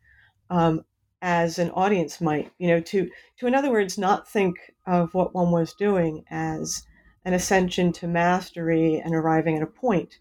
um, 0.51 0.85
as 1.23 1.59
an 1.59 1.71
audience 1.71 2.21
might. 2.21 2.51
You 2.59 2.69
know, 2.69 2.81
to 2.81 3.11
to 3.39 3.47
in 3.47 3.55
other 3.55 3.71
words, 3.71 3.99
not 3.99 4.29
think 4.29 4.57
of 4.87 5.15
what 5.15 5.35
one 5.35 5.51
was 5.51 5.75
doing 5.75 6.25
as 6.31 6.83
an 7.25 7.35
ascension 7.35 7.93
to 7.93 8.09
mastery 8.09 9.01
and 9.05 9.15
arriving 9.15 9.57
at 9.57 9.63
a 9.63 9.67
point, 9.67 10.19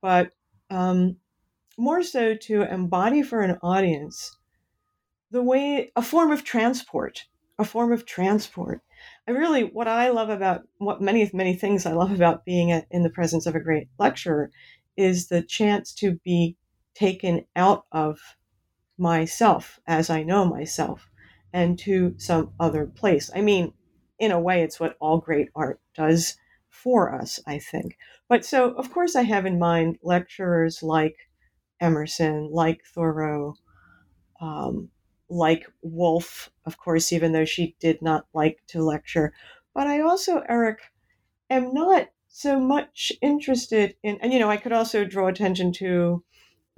but 0.00 0.30
um, 0.70 1.16
more 1.76 2.02
so 2.02 2.34
to 2.34 2.62
embody 2.62 3.22
for 3.22 3.40
an 3.40 3.58
audience 3.62 4.36
the 5.30 5.42
way 5.42 5.92
a 5.94 6.02
form 6.02 6.30
of 6.30 6.44
transport, 6.44 7.26
a 7.58 7.64
form 7.64 7.92
of 7.92 8.06
transport. 8.06 8.80
i 9.26 9.30
really, 9.30 9.62
what 9.62 9.88
I 9.88 10.08
love 10.10 10.30
about 10.30 10.62
what 10.78 11.02
many 11.02 11.22
of 11.22 11.34
many 11.34 11.54
things 11.54 11.86
I 11.86 11.92
love 11.92 12.12
about 12.12 12.44
being 12.44 12.70
in 12.90 13.02
the 13.02 13.10
presence 13.10 13.46
of 13.46 13.54
a 13.54 13.60
great 13.60 13.88
lecturer 13.98 14.50
is 14.96 15.28
the 15.28 15.42
chance 15.42 15.92
to 15.94 16.18
be 16.24 16.56
taken 16.94 17.44
out 17.54 17.84
of 17.92 18.18
myself 18.98 19.80
as 19.86 20.10
I 20.10 20.22
know 20.22 20.44
myself 20.44 21.08
and 21.52 21.78
to 21.80 22.14
some 22.18 22.52
other 22.60 22.86
place. 22.86 23.30
I 23.34 23.40
mean, 23.40 23.72
in 24.18 24.32
a 24.32 24.40
way, 24.40 24.62
it's 24.62 24.80
what 24.80 24.96
all 25.00 25.18
great 25.18 25.48
art 25.54 25.80
does 25.94 26.36
for 26.68 27.14
us, 27.14 27.40
I 27.46 27.58
think. 27.58 27.96
But 28.28 28.44
so, 28.44 28.72
of 28.72 28.92
course, 28.92 29.16
I 29.16 29.22
have 29.22 29.46
in 29.46 29.58
mind 29.58 29.98
lecturers 30.02 30.82
like 30.82 31.16
Emerson, 31.80 32.50
like 32.52 32.84
Thoreau, 32.84 33.54
um, 34.40 34.90
like 35.28 35.66
Woolf, 35.82 36.50
of 36.64 36.78
course, 36.78 37.12
even 37.12 37.32
though 37.32 37.44
she 37.44 37.76
did 37.80 38.02
not 38.02 38.26
like 38.34 38.58
to 38.68 38.82
lecture. 38.82 39.32
But 39.74 39.86
I 39.86 40.00
also, 40.00 40.42
Eric, 40.48 40.80
am 41.50 41.72
not 41.72 42.08
so 42.28 42.58
much 42.58 43.12
interested 43.22 43.94
in, 44.02 44.18
and 44.20 44.32
you 44.32 44.38
know, 44.38 44.50
I 44.50 44.56
could 44.56 44.72
also 44.72 45.04
draw 45.04 45.28
attention 45.28 45.72
to 45.74 46.22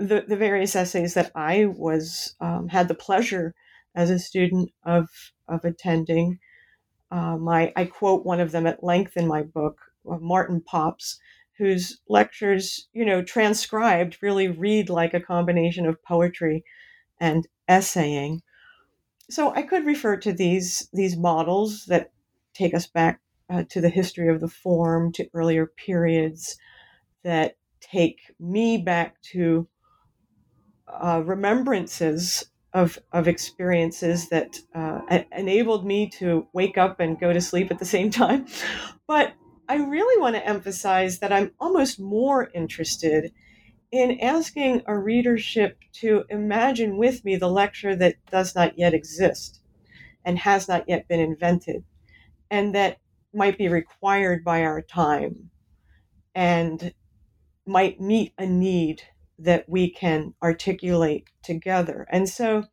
the, 0.00 0.24
the 0.26 0.36
various 0.36 0.74
essays 0.74 1.14
that 1.14 1.30
I 1.34 1.66
was 1.66 2.34
um, 2.40 2.68
had 2.68 2.88
the 2.88 2.94
pleasure 2.94 3.54
as 3.94 4.10
a 4.10 4.18
student 4.18 4.70
of 4.84 5.08
of 5.46 5.64
attending. 5.64 6.38
Um, 7.10 7.48
I, 7.48 7.72
I 7.76 7.84
quote 7.84 8.24
one 8.24 8.40
of 8.40 8.52
them 8.52 8.66
at 8.66 8.84
length 8.84 9.16
in 9.16 9.26
my 9.26 9.42
book, 9.42 9.80
uh, 10.08 10.18
Martin 10.20 10.60
Pops, 10.60 11.18
whose 11.58 12.00
lectures, 12.08 12.88
you 12.92 13.04
know, 13.04 13.20
transcribed 13.20 14.16
really 14.22 14.48
read 14.48 14.88
like 14.88 15.12
a 15.12 15.20
combination 15.20 15.86
of 15.86 16.02
poetry 16.02 16.64
and 17.18 17.46
essaying. 17.68 18.42
So 19.28 19.52
I 19.54 19.62
could 19.62 19.84
refer 19.84 20.16
to 20.18 20.32
these 20.32 20.88
these 20.92 21.16
models 21.16 21.84
that 21.86 22.10
take 22.54 22.74
us 22.74 22.86
back 22.86 23.20
uh, 23.50 23.64
to 23.68 23.80
the 23.80 23.90
history 23.90 24.28
of 24.28 24.40
the 24.40 24.48
form, 24.48 25.12
to 25.12 25.28
earlier 25.34 25.66
periods, 25.66 26.56
that 27.22 27.56
take 27.80 28.20
me 28.38 28.78
back 28.78 29.20
to 29.32 29.68
uh, 30.92 31.22
remembrances 31.24 32.44
of, 32.72 32.98
of 33.12 33.26
experiences 33.26 34.28
that 34.28 34.58
uh, 34.74 35.00
enabled 35.36 35.84
me 35.84 36.08
to 36.08 36.46
wake 36.52 36.78
up 36.78 37.00
and 37.00 37.18
go 37.18 37.32
to 37.32 37.40
sleep 37.40 37.70
at 37.70 37.78
the 37.78 37.84
same 37.84 38.10
time. 38.22 38.46
But 39.06 39.34
I 39.68 39.76
really 39.76 40.20
want 40.20 40.36
to 40.36 40.46
emphasize 40.46 41.18
that 41.20 41.32
I'm 41.32 41.52
almost 41.60 42.00
more 42.00 42.50
interested 42.54 43.32
in 43.92 44.20
asking 44.20 44.82
a 44.86 44.96
readership 44.96 45.78
to 45.92 46.24
imagine 46.28 46.96
with 46.96 47.24
me 47.24 47.36
the 47.36 47.50
lecture 47.50 47.96
that 47.96 48.14
does 48.30 48.54
not 48.54 48.78
yet 48.78 48.94
exist 48.94 49.60
and 50.24 50.38
has 50.38 50.68
not 50.68 50.88
yet 50.88 51.08
been 51.08 51.20
invented, 51.20 51.82
and 52.50 52.74
that 52.74 52.98
might 53.32 53.58
be 53.58 53.68
required 53.68 54.44
by 54.44 54.62
our 54.62 54.82
time 54.82 55.50
and 56.34 56.92
might 57.66 58.00
meet 58.00 58.32
a 58.38 58.46
need 58.46 59.02
that 59.40 59.68
we 59.68 59.90
can 59.90 60.34
articulate 60.42 61.28
together. 61.42 62.06
And 62.10 62.28
so 62.28 62.64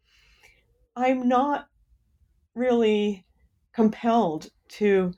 I'm 0.95 1.27
not 1.27 1.67
really 2.55 3.25
compelled 3.73 4.49
to 4.69 5.13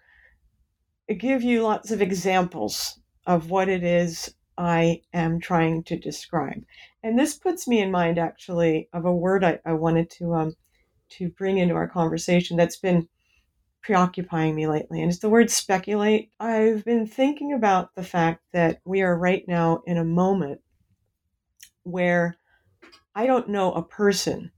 give 1.18 1.42
you 1.42 1.64
lots 1.64 1.92
of 1.92 2.02
examples 2.02 3.00
of 3.26 3.50
what 3.50 3.70
it 3.70 3.84
is 3.84 4.34
I 4.58 5.02
am 5.14 5.40
trying 5.40 5.84
to 5.86 5.98
describe. 5.98 6.64
And 7.02 7.18
this 7.18 7.36
puts 7.36 7.68
me 7.68 7.80
in 7.80 7.92
mind 7.92 8.20
actually 8.20 8.90
of 8.92 9.06
a 9.06 9.16
word 9.16 9.44
I, 9.44 9.60
I 9.66 9.74
wanted 9.74 10.10
to 10.12 10.34
um, 10.34 10.56
to 11.12 11.30
bring 11.30 11.58
into 11.58 11.74
our 11.74 11.88
conversation 11.88 12.58
that's 12.58 12.78
been 12.78 13.08
preoccupying 13.82 14.54
me 14.54 14.68
lately, 14.68 15.02
and 15.02 15.10
it's 15.10 15.22
the 15.22 15.30
word 15.30 15.50
speculate. 15.50 16.30
I've 16.40 16.84
been 16.84 17.08
thinking 17.08 17.54
about 17.54 17.96
the 17.96 18.04
fact 18.04 18.44
that 18.52 18.82
we 18.86 19.02
are 19.02 19.18
right 19.18 19.44
now 19.48 19.82
in 19.88 19.98
a 19.98 20.04
moment 20.04 20.60
where 21.84 22.38
I 23.16 23.26
don't 23.26 23.50
know 23.50 23.74
a 23.74 23.84
person 23.84 24.52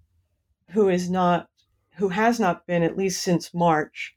who 0.71 0.89
is 0.89 1.09
not 1.09 1.47
who 1.95 2.09
has 2.09 2.39
not 2.39 2.65
been 2.65 2.83
at 2.83 2.97
least 2.97 3.21
since 3.21 3.53
March 3.53 4.15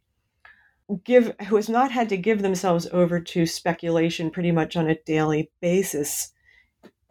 give 1.04 1.34
who 1.48 1.56
has 1.56 1.68
not 1.68 1.90
had 1.90 2.08
to 2.10 2.16
give 2.16 2.42
themselves 2.42 2.86
over 2.92 3.18
to 3.18 3.46
speculation 3.46 4.30
pretty 4.30 4.52
much 4.52 4.76
on 4.76 4.88
a 4.88 5.00
daily 5.06 5.50
basis 5.60 6.32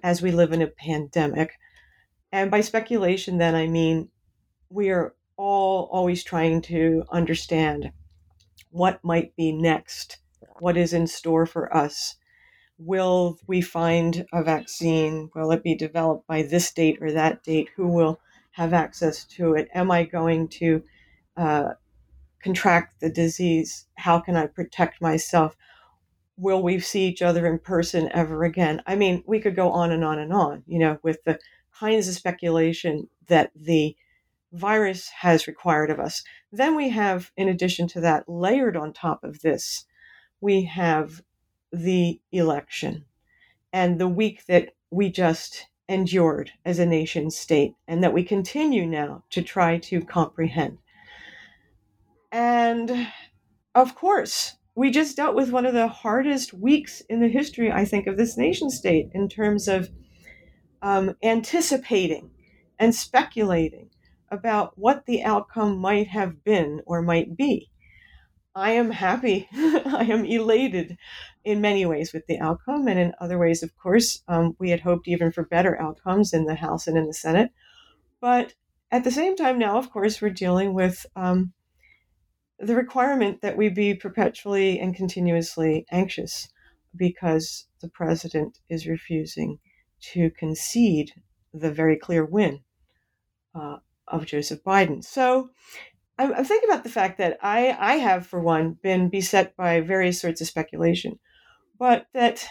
as 0.03 0.21
we 0.21 0.31
live 0.31 0.51
in 0.51 0.61
a 0.61 0.67
pandemic. 0.67 1.53
And 2.31 2.51
by 2.51 2.61
speculation 2.61 3.37
then 3.37 3.55
I 3.55 3.67
mean 3.67 4.09
we 4.69 4.89
are 4.89 5.15
all 5.37 5.89
always 5.91 6.23
trying 6.23 6.61
to 6.61 7.03
understand 7.11 7.91
what 8.69 9.03
might 9.03 9.35
be 9.35 9.51
next, 9.51 10.17
what 10.59 10.77
is 10.77 10.93
in 10.93 11.07
store 11.07 11.45
for 11.45 11.75
us, 11.75 12.15
will 12.77 13.39
we 13.47 13.61
find 13.61 14.25
a 14.33 14.43
vaccine? 14.43 15.29
Will 15.35 15.51
it 15.51 15.63
be 15.63 15.75
developed 15.75 16.27
by 16.27 16.43
this 16.43 16.71
date 16.71 16.97
or 17.01 17.11
that 17.11 17.43
date? 17.43 17.69
Who 17.75 17.87
will 17.87 18.19
have 18.51 18.73
access 18.73 19.25
to 19.25 19.53
it? 19.53 19.67
Am 19.73 19.91
I 19.91 20.03
going 20.03 20.47
to 20.49 20.83
uh, 21.37 21.73
contract 22.41 22.99
the 22.99 23.09
disease? 23.09 23.87
How 23.95 24.19
can 24.19 24.35
I 24.35 24.47
protect 24.47 25.01
myself? 25.01 25.55
Will 26.37 26.63
we 26.63 26.79
see 26.79 27.07
each 27.07 27.21
other 27.21 27.45
in 27.45 27.59
person 27.59 28.09
ever 28.13 28.43
again? 28.43 28.81
I 28.87 28.95
mean, 28.95 29.23
we 29.25 29.39
could 29.39 29.55
go 29.55 29.71
on 29.71 29.91
and 29.91 30.03
on 30.03 30.19
and 30.19 30.33
on, 30.33 30.63
you 30.65 30.79
know, 30.79 30.97
with 31.03 31.23
the 31.23 31.39
kinds 31.77 32.07
of 32.07 32.15
speculation 32.15 33.07
that 33.27 33.51
the 33.55 33.95
virus 34.51 35.09
has 35.09 35.47
required 35.47 35.89
of 35.89 35.99
us. 35.99 36.23
Then 36.51 36.75
we 36.75 36.89
have, 36.89 37.31
in 37.37 37.49
addition 37.49 37.87
to 37.89 38.01
that, 38.01 38.27
layered 38.27 38.77
on 38.77 38.93
top 38.93 39.23
of 39.23 39.41
this, 39.41 39.85
we 40.41 40.65
have 40.65 41.21
the 41.73 42.21
election 42.31 43.05
and 43.73 43.99
the 43.99 44.07
week 44.07 44.45
that 44.45 44.69
we 44.91 45.09
just 45.09 45.67
endured 45.89 46.51
as 46.63 46.79
a 46.79 46.85
nation 46.85 47.29
state 47.29 47.73
and 47.87 48.03
that 48.03 48.13
we 48.13 48.23
continue 48.23 48.85
now 48.85 49.23
to 49.31 49.41
try 49.41 49.77
to 49.77 50.01
comprehend. 50.01 50.77
And 52.31 53.07
of 53.75 53.95
course, 53.95 54.55
we 54.75 54.91
just 54.91 55.17
dealt 55.17 55.35
with 55.35 55.51
one 55.51 55.65
of 55.65 55.73
the 55.73 55.87
hardest 55.87 56.53
weeks 56.53 57.01
in 57.01 57.19
the 57.19 57.27
history, 57.27 57.71
I 57.71 57.85
think, 57.85 58.07
of 58.07 58.17
this 58.17 58.37
nation 58.37 58.69
state 58.69 59.09
in 59.13 59.27
terms 59.27 59.67
of 59.67 59.89
um, 60.81 61.15
anticipating 61.23 62.31
and 62.79 62.93
speculating 62.93 63.89
about 64.31 64.77
what 64.77 65.05
the 65.05 65.23
outcome 65.23 65.77
might 65.77 66.07
have 66.07 66.43
been 66.43 66.81
or 66.85 67.01
might 67.01 67.37
be. 67.37 67.69
I 68.55 68.71
am 68.71 68.91
happy, 68.91 69.47
I 69.53 70.07
am 70.09 70.25
elated 70.25 70.97
in 71.43 71.61
many 71.61 71.85
ways 71.85 72.13
with 72.13 72.27
the 72.27 72.39
outcome, 72.39 72.87
and 72.87 72.99
in 72.99 73.13
other 73.19 73.39
ways, 73.39 73.63
of 73.63 73.75
course, 73.75 74.21
um, 74.27 74.55
we 74.59 74.69
had 74.69 74.81
hoped 74.81 75.07
even 75.07 75.31
for 75.31 75.43
better 75.43 75.79
outcomes 75.81 76.33
in 76.33 76.45
the 76.45 76.55
House 76.55 76.87
and 76.87 76.97
in 76.97 77.07
the 77.07 77.13
Senate. 77.13 77.51
But 78.21 78.53
at 78.91 79.03
the 79.03 79.11
same 79.11 79.35
time, 79.35 79.57
now, 79.57 79.77
of 79.77 79.91
course, 79.91 80.21
we're 80.21 80.29
dealing 80.29 80.73
with 80.75 81.05
um, 81.15 81.53
the 82.59 82.75
requirement 82.75 83.41
that 83.41 83.57
we 83.57 83.69
be 83.69 83.95
perpetually 83.95 84.79
and 84.79 84.95
continuously 84.95 85.85
anxious 85.91 86.47
because 86.95 87.65
the 87.81 87.89
president 87.89 88.59
is 88.69 88.87
refusing 88.87 89.57
to 89.99 90.29
concede 90.29 91.11
the 91.53 91.71
very 91.71 91.97
clear 91.97 92.23
win 92.23 92.61
uh, 93.55 93.77
of 94.07 94.25
Joseph 94.25 94.63
Biden. 94.63 95.03
So 95.03 95.49
I'm, 96.17 96.33
I'm, 96.33 96.45
thinking 96.45 96.69
about 96.69 96.83
the 96.83 96.89
fact 96.89 97.17
that 97.17 97.37
I, 97.41 97.75
I 97.79 97.95
have, 97.95 98.27
for 98.27 98.39
one, 98.39 98.77
been 98.81 99.09
beset 99.09 99.55
by 99.55 99.81
various 99.81 100.21
sorts 100.21 100.41
of 100.41 100.47
speculation, 100.47 101.19
but 101.79 102.07
that, 102.13 102.47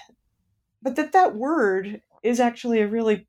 but 0.82 0.96
that 0.96 1.12
that 1.12 1.36
word 1.36 2.02
is 2.22 2.40
actually 2.40 2.80
a 2.80 2.88
really 2.88 3.26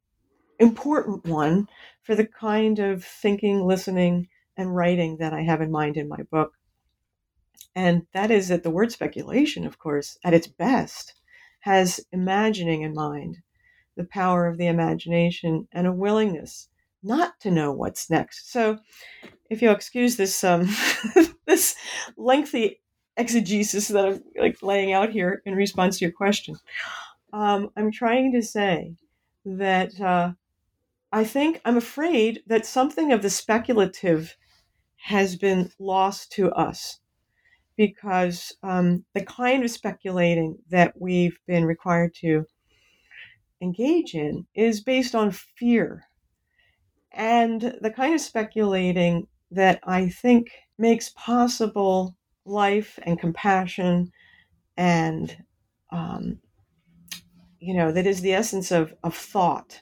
important 0.60 1.26
one 1.26 1.68
for 2.02 2.16
the 2.16 2.26
kind 2.26 2.80
of 2.80 3.04
thinking, 3.04 3.66
listening, 3.66 4.28
and 4.58 4.76
writing 4.76 5.18
that 5.18 5.34
I 5.34 5.42
have 5.42 5.62
in 5.62 5.72
mind 5.72 5.98
in 5.98 6.08
my 6.08 6.24
book. 6.32 6.54
And 7.76 8.06
that 8.14 8.30
is 8.30 8.50
that 8.50 8.64
the 8.64 8.70
word 8.70 8.92
speculation, 8.92 9.66
of 9.66 9.80
course, 9.80 10.18
at 10.24 10.34
its 10.34 10.48
best, 10.48 11.14
has 11.62 12.00
imagining 12.12 12.82
in 12.82 12.94
mind, 12.94 13.38
the 13.96 14.04
power 14.04 14.48
of 14.48 14.58
the 14.58 14.68
imagination, 14.68 15.68
and 15.72 15.88
a 15.88 15.92
willingness 15.92 16.70
not 17.04 17.40
to 17.42 17.52
know 17.52 17.72
what's 17.72 18.10
next. 18.10 18.52
So, 18.52 18.80
if 19.50 19.62
you'll 19.62 19.76
excuse 19.76 20.16
this 20.16 20.44
um, 20.44 20.68
this 21.46 21.76
lengthy 22.18 22.82
exegesis 23.18 23.90
that 23.90 24.06
I'm 24.06 24.24
like 24.38 24.62
laying 24.64 24.94
out 24.94 25.12
here 25.12 25.42
in 25.46 25.56
response 25.56 26.00
to 26.00 26.06
your 26.06 26.12
question, 26.12 26.56
um, 27.32 27.70
I'm 27.76 27.92
trying 27.92 28.32
to 28.34 28.42
say 28.42 28.96
that 29.46 30.00
uh, 30.00 30.34
I 31.12 31.24
think 31.24 31.62
I'm 31.66 31.78
afraid 31.78 32.44
that 32.48 32.66
something 32.66 33.12
of 33.12 33.22
the 33.22 33.30
speculative 33.30 34.36
has 34.98 35.36
been 35.36 35.70
lost 35.80 36.32
to 36.32 36.52
us 36.54 37.00
because 37.76 38.56
um, 38.64 39.04
the 39.14 39.26
kind 39.26 39.64
of 39.64 39.72
speculating 39.72 40.58
that 40.70 40.94
we've 41.00 41.38
been 41.48 41.66
required 41.66 42.14
to 42.16 42.46
engage 43.62 44.14
in 44.14 44.46
is 44.56 44.82
based 44.82 45.16
on 45.16 45.32
fear. 45.32 46.06
And 47.14 47.78
the 47.82 47.92
kind 47.92 48.14
of 48.14 48.22
speculating 48.22 49.28
that 49.52 49.80
I 49.84 50.10
think 50.10 50.50
makes 50.78 51.10
possible 51.10 52.16
life 52.46 52.98
and 53.04 53.20
compassion 53.20 54.12
and, 54.76 55.38
um, 55.92 56.40
you 57.60 57.74
know, 57.76 57.92
that 57.92 58.08
is 58.08 58.22
the 58.22 58.34
essence 58.34 58.72
of, 58.72 58.94
of 59.04 59.16
thought 59.16 59.82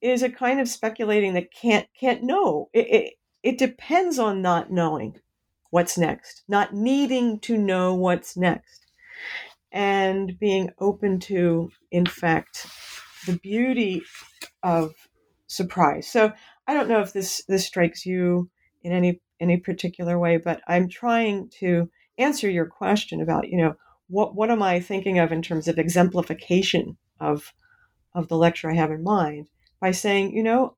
is 0.00 0.22
a 0.22 0.30
kind 0.30 0.60
of 0.60 0.68
speculating 0.68 1.34
that 1.34 1.52
can't 1.52 1.86
can't 1.98 2.22
know. 2.22 2.68
It, 2.72 2.86
it, 2.88 3.14
it 3.42 3.58
depends 3.58 4.18
on 4.18 4.42
not 4.42 4.70
knowing 4.70 5.18
what's 5.70 5.98
next, 5.98 6.42
not 6.48 6.74
needing 6.74 7.40
to 7.40 7.56
know 7.56 7.94
what's 7.94 8.36
next, 8.36 8.86
and 9.72 10.38
being 10.38 10.70
open 10.78 11.18
to, 11.20 11.70
in 11.90 12.06
fact, 12.06 12.66
the 13.26 13.38
beauty 13.42 14.02
of 14.62 14.94
surprise. 15.46 16.08
So 16.08 16.32
I 16.66 16.74
don't 16.74 16.88
know 16.88 17.00
if 17.00 17.12
this 17.12 17.42
this 17.48 17.66
strikes 17.66 18.06
you 18.06 18.50
in 18.82 18.92
any 18.92 19.20
any 19.40 19.58
particular 19.58 20.18
way, 20.18 20.38
but 20.38 20.60
I'm 20.66 20.88
trying 20.88 21.50
to 21.60 21.90
answer 22.18 22.50
your 22.50 22.66
question 22.66 23.20
about 23.20 23.48
you 23.48 23.58
know 23.58 23.74
what 24.08 24.34
what 24.34 24.50
am 24.50 24.62
I 24.62 24.80
thinking 24.80 25.18
of 25.18 25.32
in 25.32 25.42
terms 25.42 25.68
of 25.68 25.78
exemplification 25.78 26.96
of 27.20 27.52
of 28.14 28.28
the 28.28 28.36
lecture 28.36 28.70
I 28.70 28.74
have 28.74 28.90
in 28.90 29.02
mind 29.02 29.48
by 29.80 29.90
saying 29.90 30.34
you 30.34 30.42
know 30.42 30.76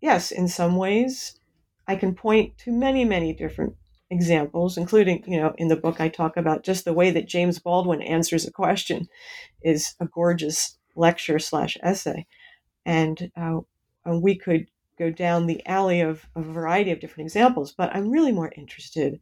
yes 0.00 0.30
in 0.30 0.48
some 0.48 0.76
ways 0.76 1.38
I 1.86 1.96
can 1.96 2.14
point 2.14 2.58
to 2.58 2.72
many 2.72 3.04
many 3.04 3.32
different 3.32 3.76
examples, 4.10 4.76
including, 4.76 5.22
you 5.26 5.38
know, 5.38 5.54
in 5.58 5.68
the 5.68 5.76
book 5.76 6.00
I 6.00 6.08
talk 6.08 6.36
about 6.36 6.64
just 6.64 6.84
the 6.84 6.92
way 6.92 7.10
that 7.10 7.28
James 7.28 7.58
Baldwin 7.58 8.02
answers 8.02 8.46
a 8.46 8.50
question 8.50 9.08
is 9.62 9.94
a 10.00 10.06
gorgeous 10.06 10.78
lecture 10.96 11.38
slash 11.38 11.76
essay. 11.82 12.26
And 12.86 13.30
uh, 13.36 13.60
we 14.16 14.36
could 14.36 14.66
go 14.98 15.10
down 15.10 15.46
the 15.46 15.64
alley 15.66 16.00
of 16.00 16.26
a 16.34 16.42
variety 16.42 16.90
of 16.90 17.00
different 17.00 17.26
examples, 17.26 17.72
but 17.72 17.94
I'm 17.94 18.10
really 18.10 18.32
more 18.32 18.52
interested 18.56 19.20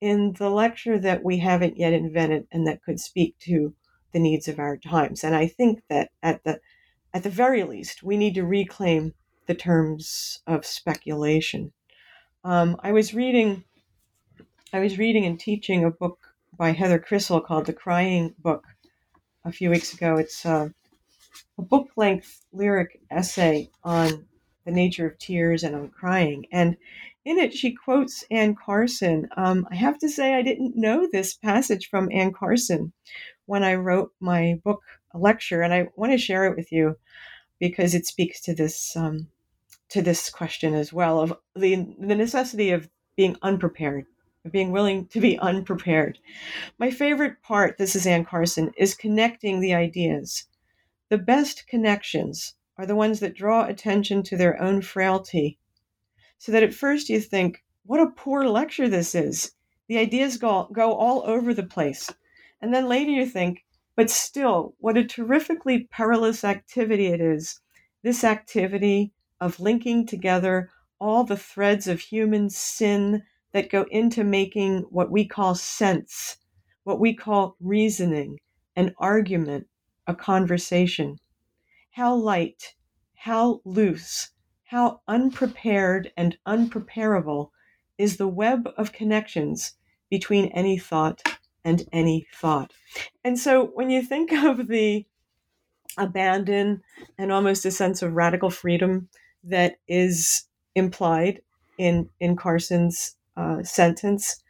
in 0.00 0.34
the 0.34 0.50
lecture 0.50 0.98
that 0.98 1.24
we 1.24 1.38
haven't 1.38 1.76
yet 1.76 1.92
invented 1.92 2.46
and 2.52 2.66
that 2.66 2.82
could 2.82 3.00
speak 3.00 3.36
to 3.40 3.74
the 4.12 4.20
needs 4.20 4.48
of 4.48 4.58
our 4.58 4.76
times. 4.76 5.24
And 5.24 5.34
I 5.34 5.46
think 5.46 5.82
that 5.88 6.10
at 6.22 6.44
the 6.44 6.60
at 7.14 7.22
the 7.22 7.30
very 7.30 7.64
least, 7.64 8.02
we 8.02 8.18
need 8.18 8.34
to 8.34 8.44
reclaim 8.44 9.14
the 9.46 9.54
terms 9.54 10.40
of 10.46 10.66
speculation. 10.66 11.72
Um, 12.44 12.76
I 12.80 12.92
was 12.92 13.14
reading 13.14 13.64
I 14.72 14.80
was 14.80 14.98
reading 14.98 15.24
and 15.24 15.40
teaching 15.40 15.84
a 15.84 15.90
book 15.90 16.18
by 16.56 16.72
Heather 16.72 16.98
Christle 16.98 17.40
called 17.40 17.66
The 17.66 17.72
Crying 17.72 18.34
Book 18.38 18.66
a 19.44 19.52
few 19.52 19.70
weeks 19.70 19.94
ago. 19.94 20.16
It's 20.16 20.44
uh, 20.44 20.68
a 21.58 21.62
book 21.62 21.88
length 21.96 22.44
lyric 22.52 23.00
essay 23.10 23.70
on 23.84 24.26
the 24.64 24.70
nature 24.70 25.06
of 25.06 25.18
tears 25.18 25.62
and 25.62 25.74
on 25.74 25.88
crying. 25.88 26.46
And 26.52 26.76
in 27.24 27.38
it, 27.38 27.52
she 27.52 27.72
quotes 27.72 28.24
Anne 28.30 28.54
Carson. 28.54 29.28
Um, 29.36 29.66
I 29.70 29.76
have 29.76 29.98
to 29.98 30.08
say, 30.08 30.34
I 30.34 30.42
didn't 30.42 30.76
know 30.76 31.08
this 31.10 31.34
passage 31.34 31.88
from 31.88 32.10
Anne 32.12 32.32
Carson 32.32 32.92
when 33.46 33.64
I 33.64 33.74
wrote 33.74 34.12
my 34.20 34.60
book 34.64 34.82
lecture, 35.14 35.62
and 35.62 35.72
I 35.72 35.88
want 35.96 36.12
to 36.12 36.18
share 36.18 36.44
it 36.46 36.56
with 36.56 36.70
you 36.70 36.96
because 37.58 37.94
it 37.94 38.06
speaks 38.06 38.40
to 38.42 38.54
this 38.54 38.96
um, 38.96 39.28
to 39.90 40.02
this 40.02 40.30
question 40.30 40.74
as 40.74 40.92
well 40.92 41.20
of 41.20 41.34
the 41.56 41.94
the 41.98 42.14
necessity 42.14 42.70
of 42.70 42.88
being 43.16 43.36
unprepared 43.42 44.06
of 44.44 44.52
being 44.52 44.72
willing 44.72 45.06
to 45.08 45.20
be 45.20 45.38
unprepared. 45.38 46.18
My 46.78 46.90
favorite 46.90 47.42
part, 47.42 47.78
this 47.78 47.94
is 47.94 48.06
Anne 48.06 48.24
Carson, 48.24 48.72
is 48.76 48.94
connecting 48.94 49.60
the 49.60 49.74
ideas. 49.74 50.46
The 51.10 51.18
best 51.18 51.66
connections 51.66 52.54
are 52.76 52.86
the 52.86 52.96
ones 52.96 53.20
that 53.20 53.34
draw 53.34 53.64
attention 53.64 54.22
to 54.24 54.36
their 54.36 54.60
own 54.60 54.82
frailty. 54.82 55.58
So 56.38 56.52
that 56.52 56.62
at 56.62 56.74
first 56.74 57.08
you 57.08 57.20
think, 57.20 57.64
what 57.84 58.00
a 58.00 58.10
poor 58.10 58.44
lecture 58.44 58.88
this 58.88 59.14
is. 59.14 59.52
The 59.88 59.98
ideas 59.98 60.36
go, 60.36 60.68
go 60.72 60.92
all 60.92 61.22
over 61.26 61.54
the 61.54 61.62
place. 61.62 62.12
And 62.60 62.74
then 62.74 62.88
later 62.88 63.10
you 63.10 63.26
think, 63.26 63.64
but 63.96 64.10
still, 64.10 64.74
what 64.78 64.96
a 64.96 65.04
terrifically 65.04 65.88
perilous 65.90 66.44
activity 66.44 67.06
it 67.06 67.20
is. 67.20 67.60
This 68.02 68.22
activity 68.22 69.12
of 69.40 69.58
linking 69.58 70.06
together 70.06 70.70
all 71.00 71.24
the 71.24 71.36
threads 71.36 71.86
of 71.86 72.00
human 72.00 72.50
sin, 72.50 73.22
that 73.52 73.70
go 73.70 73.86
into 73.90 74.24
making 74.24 74.80
what 74.90 75.10
we 75.10 75.26
call 75.26 75.54
sense, 75.54 76.36
what 76.84 77.00
we 77.00 77.14
call 77.14 77.56
reasoning, 77.60 78.38
an 78.76 78.94
argument, 78.98 79.66
a 80.08 80.14
conversation. 80.14 81.18
How 81.92 82.14
light, 82.14 82.74
how 83.14 83.60
loose, 83.64 84.30
how 84.64 85.00
unprepared 85.06 86.12
and 86.16 86.36
unpreparable 86.46 87.50
is 87.98 88.16
the 88.16 88.28
web 88.28 88.68
of 88.76 88.92
connections 88.92 89.74
between 90.10 90.46
any 90.46 90.78
thought 90.78 91.22
and 91.64 91.86
any 91.92 92.26
thought. 92.34 92.72
And 93.24 93.38
so 93.38 93.66
when 93.66 93.90
you 93.90 94.02
think 94.02 94.32
of 94.32 94.68
the 94.68 95.04
abandon 95.96 96.82
and 97.18 97.32
almost 97.32 97.64
a 97.64 97.70
sense 97.70 98.02
of 98.02 98.14
radical 98.14 98.50
freedom 98.50 99.08
that 99.44 99.78
is 99.88 100.44
implied 100.74 101.42
in 101.76 102.08
in 102.20 102.36
Carson's 102.36 103.16
uh, 103.36 103.62
sentence, 103.62 104.42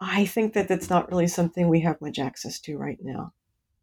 I 0.00 0.24
think 0.24 0.54
that 0.54 0.68
that's 0.68 0.90
not 0.90 1.10
really 1.10 1.26
something 1.26 1.68
we 1.68 1.80
have 1.80 2.00
much 2.00 2.18
access 2.18 2.58
to 2.60 2.78
right 2.78 2.98
now, 3.02 3.32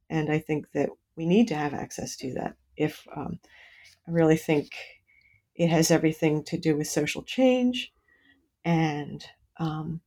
and 0.09 0.31
I 0.31 0.39
think 0.39 0.71
that 0.71 0.89
we 1.17 1.25
need 1.25 1.47
to 1.49 1.55
have 1.55 1.73
access 1.73 2.15
to 2.17 2.33
that. 2.35 2.55
If 2.77 3.05
um, 3.15 3.39
I 4.07 4.11
really 4.11 4.37
think 4.37 4.69
it 5.55 5.69
has 5.69 5.91
everything 5.91 6.43
to 6.45 6.57
do 6.57 6.77
with 6.77 6.87
social 6.87 7.23
change 7.23 7.91
and 8.63 9.25
um, 9.57 10.01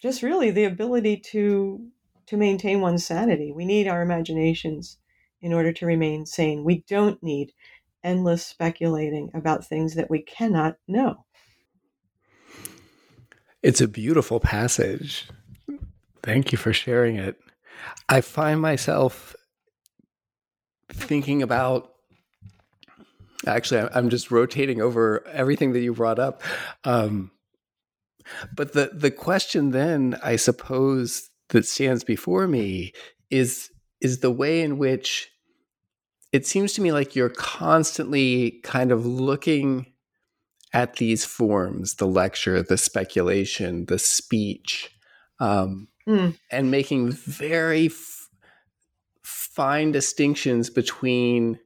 just 0.00 0.22
really 0.22 0.50
the 0.50 0.64
ability 0.64 1.18
to 1.18 1.86
to 2.26 2.36
maintain 2.36 2.80
one's 2.80 3.04
sanity. 3.04 3.52
We 3.52 3.64
need 3.64 3.88
our 3.88 4.00
imaginations 4.00 4.98
in 5.40 5.52
order 5.52 5.72
to 5.72 5.86
remain 5.86 6.24
sane. 6.24 6.64
We 6.64 6.84
don't 6.88 7.22
need 7.22 7.52
endless 8.04 8.46
speculating 8.46 9.30
about 9.34 9.66
things 9.66 9.94
that 9.96 10.08
we 10.08 10.22
cannot 10.22 10.76
know. 10.86 11.24
It's 13.62 13.80
a 13.80 13.88
beautiful 13.88 14.40
passage. 14.40 15.28
Thank 16.22 16.52
you 16.52 16.58
for 16.58 16.72
sharing 16.72 17.16
it. 17.16 17.38
I 18.08 18.20
find 18.20 18.60
myself 18.60 19.34
thinking 20.92 21.42
about 21.42 21.92
actually 23.46 23.88
i'm 23.94 24.08
just 24.08 24.30
rotating 24.30 24.80
over 24.80 25.26
everything 25.28 25.72
that 25.72 25.80
you 25.80 25.92
brought 25.92 26.18
up 26.18 26.42
um, 26.84 27.30
but 28.54 28.72
the 28.72 28.90
the 28.94 29.10
question 29.10 29.70
then 29.70 30.18
i 30.22 30.36
suppose 30.36 31.30
that 31.48 31.66
stands 31.66 32.04
before 32.04 32.46
me 32.46 32.92
is 33.30 33.70
is 34.00 34.20
the 34.20 34.30
way 34.30 34.60
in 34.60 34.78
which 34.78 35.30
it 36.32 36.46
seems 36.46 36.72
to 36.72 36.80
me 36.80 36.92
like 36.92 37.14
you're 37.14 37.28
constantly 37.28 38.60
kind 38.62 38.90
of 38.90 39.04
looking 39.04 39.86
at 40.72 40.96
these 40.96 41.24
forms 41.24 41.96
the 41.96 42.06
lecture 42.06 42.62
the 42.62 42.78
speculation 42.78 43.86
the 43.86 43.98
speech 43.98 44.90
um, 45.40 45.88
mm. 46.06 46.36
and 46.50 46.70
making 46.70 47.10
very 47.10 47.88
fine 49.54 49.92
distinctions 49.92 50.70
between 50.70 51.58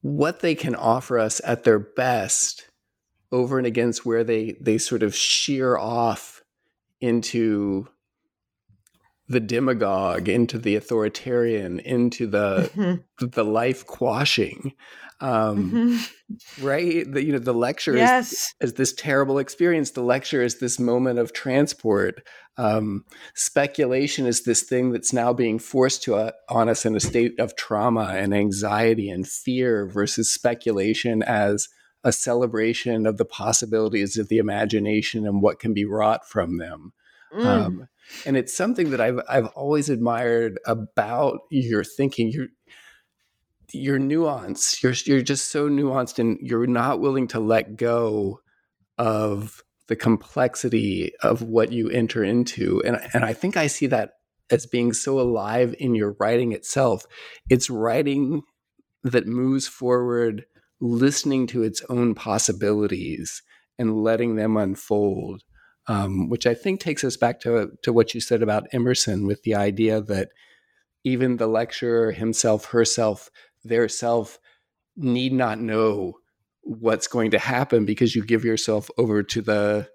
what 0.00 0.40
they 0.40 0.54
can 0.54 0.74
offer 0.74 1.18
us 1.18 1.40
at 1.44 1.64
their 1.64 1.78
best 1.78 2.68
over 3.32 3.58
and 3.58 3.66
against 3.66 4.06
where 4.06 4.24
they 4.24 4.56
they 4.60 4.78
sort 4.78 5.02
of 5.02 5.14
shear 5.14 5.76
off 5.76 6.42
into 7.00 7.88
the 9.28 9.40
demagogue 9.40 10.28
into 10.28 10.58
the 10.58 10.76
authoritarian 10.76 11.80
into 11.80 12.26
the 12.26 12.70
mm-hmm. 12.74 13.26
the 13.26 13.44
life 13.44 13.86
quashing 13.86 14.72
um, 15.20 15.70
mm-hmm. 15.70 16.66
right 16.66 17.10
the, 17.10 17.24
you 17.24 17.32
know 17.32 17.38
the 17.38 17.54
lecture 17.54 17.96
yes. 17.96 18.32
is, 18.32 18.54
is 18.60 18.74
this 18.74 18.92
terrible 18.92 19.38
experience 19.38 19.92
the 19.92 20.02
lecture 20.02 20.42
is 20.42 20.58
this 20.58 20.78
moment 20.78 21.18
of 21.18 21.32
transport 21.32 22.22
um, 22.56 23.04
speculation 23.34 24.26
is 24.26 24.44
this 24.44 24.62
thing 24.62 24.92
that's 24.92 25.12
now 25.12 25.32
being 25.32 25.58
forced 25.58 26.02
to 26.04 26.14
uh, 26.14 26.30
on 26.48 26.68
us 26.68 26.86
in 26.86 26.94
a 26.94 27.00
state 27.00 27.38
of 27.38 27.56
trauma 27.56 28.12
and 28.14 28.32
anxiety 28.34 29.10
and 29.10 29.26
fear 29.26 29.86
versus 29.86 30.32
speculation 30.32 31.22
as 31.22 31.68
a 32.04 32.12
celebration 32.12 33.06
of 33.06 33.16
the 33.16 33.24
possibilities 33.24 34.16
of 34.18 34.28
the 34.28 34.38
imagination 34.38 35.26
and 35.26 35.42
what 35.42 35.58
can 35.58 35.74
be 35.74 35.84
wrought 35.84 36.28
from 36.28 36.58
them 36.58 36.92
mm. 37.34 37.44
um, 37.44 37.88
and 38.26 38.36
it's 38.36 38.56
something 38.56 38.90
that 38.90 39.00
I've 39.00 39.20
I've 39.28 39.46
always 39.48 39.88
admired 39.88 40.58
about 40.66 41.40
your 41.50 41.84
thinking. 41.84 42.30
Your 42.30 42.48
your 43.72 43.98
nuance. 43.98 44.82
You're 44.82 44.94
you're 45.04 45.22
just 45.22 45.50
so 45.50 45.68
nuanced, 45.68 46.18
and 46.18 46.38
you're 46.40 46.66
not 46.66 47.00
willing 47.00 47.28
to 47.28 47.40
let 47.40 47.76
go 47.76 48.40
of 48.98 49.62
the 49.88 49.96
complexity 49.96 51.12
of 51.22 51.42
what 51.42 51.72
you 51.72 51.90
enter 51.90 52.24
into. 52.24 52.82
And 52.84 52.98
and 53.12 53.24
I 53.24 53.32
think 53.32 53.56
I 53.56 53.66
see 53.66 53.86
that 53.88 54.12
as 54.50 54.66
being 54.66 54.92
so 54.92 55.20
alive 55.20 55.74
in 55.78 55.94
your 55.94 56.16
writing 56.20 56.52
itself. 56.52 57.04
It's 57.50 57.70
writing 57.70 58.42
that 59.02 59.26
moves 59.26 59.66
forward, 59.66 60.44
listening 60.80 61.46
to 61.48 61.62
its 61.62 61.82
own 61.88 62.14
possibilities 62.14 63.42
and 63.78 64.02
letting 64.02 64.36
them 64.36 64.56
unfold 64.56 65.42
um, 65.86 66.28
which 66.28 66.46
I 66.46 66.54
think 66.54 66.80
takes 66.80 67.04
us 67.04 67.16
back 67.16 67.40
to 67.40 67.72
to 67.82 67.92
what 67.92 68.14
you 68.14 68.20
said 68.20 68.42
about 68.42 68.66
Emerson, 68.72 69.26
with 69.26 69.42
the 69.42 69.54
idea 69.54 70.00
that 70.00 70.30
even 71.04 71.36
the 71.36 71.46
lecturer 71.46 72.12
himself, 72.12 72.66
herself, 72.66 73.30
their 73.62 73.88
self 73.88 74.38
need 74.96 75.32
not 75.32 75.60
know 75.60 76.14
what's 76.64 77.06
going 77.06 77.30
to 77.30 77.38
happen 77.38 77.84
because 77.84 78.14
you 78.14 78.24
give 78.24 78.44
yourself 78.44 78.90
over 78.98 79.22
to 79.22 79.42
the 79.42 79.88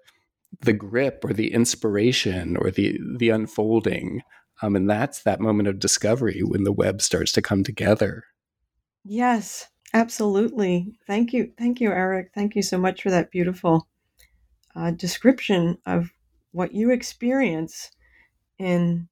the 0.62 0.72
grip 0.72 1.24
or 1.24 1.32
the 1.32 1.52
inspiration 1.52 2.56
or 2.56 2.70
the 2.70 2.98
the 3.18 3.30
unfolding. 3.30 4.22
Um, 4.62 4.76
and 4.76 4.90
that's 4.90 5.22
that 5.22 5.40
moment 5.40 5.68
of 5.68 5.78
discovery 5.78 6.40
when 6.40 6.64
the 6.64 6.72
web 6.72 7.00
starts 7.00 7.32
to 7.32 7.42
come 7.42 7.64
together. 7.64 8.24
Yes 9.04 9.66
absolutely. 9.92 10.94
Thank 11.06 11.32
you 11.32 11.52
thank 11.58 11.80
you 11.80 11.90
eric. 11.90 12.30
Thank 12.34 12.54
you 12.54 12.62
so 12.62 12.78
much 12.78 13.02
for 13.02 13.10
that 13.10 13.30
beautiful 13.30 13.88
uh, 14.76 14.92
description 14.92 15.78
of 15.86 16.10
what 16.52 16.72
you 16.72 16.90
experience 16.90 17.90
in 18.58 19.08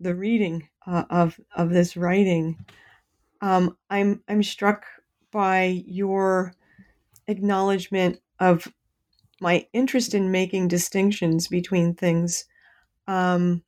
the 0.00 0.14
reading 0.14 0.68
uh, 0.86 1.04
of 1.10 1.38
of 1.56 1.70
this 1.70 1.96
writing, 1.96 2.64
um, 3.40 3.76
I'm 3.90 4.22
I'm 4.28 4.42
struck 4.42 4.84
by 5.30 5.82
your 5.86 6.54
acknowledgement 7.28 8.20
of 8.40 8.66
my 9.40 9.66
interest 9.72 10.14
in 10.14 10.30
making 10.32 10.68
distinctions 10.68 11.46
between 11.48 11.94
things. 11.94 12.44
Um, 13.06 13.62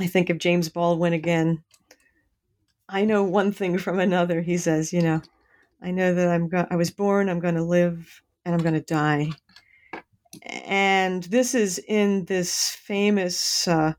I 0.00 0.06
think 0.06 0.30
of 0.30 0.38
James 0.38 0.68
Baldwin 0.68 1.12
again. 1.12 1.64
I 2.88 3.04
know 3.04 3.24
one 3.24 3.52
thing 3.52 3.78
from 3.78 3.98
another. 3.98 4.40
He 4.40 4.56
says, 4.56 4.92
you 4.92 5.02
know, 5.02 5.22
I 5.82 5.90
know 5.90 6.14
that 6.14 6.28
I'm 6.28 6.48
go- 6.48 6.66
I 6.70 6.76
was 6.76 6.90
born, 6.90 7.28
I'm 7.28 7.40
going 7.40 7.54
to 7.56 7.64
live, 7.64 8.22
and 8.44 8.54
I'm 8.54 8.62
going 8.62 8.74
to 8.74 8.80
die 8.80 9.30
and 10.42 11.24
this 11.24 11.54
is 11.54 11.78
in 11.88 12.24
this 12.26 12.70
famous 12.70 13.66
uh, 13.66 13.92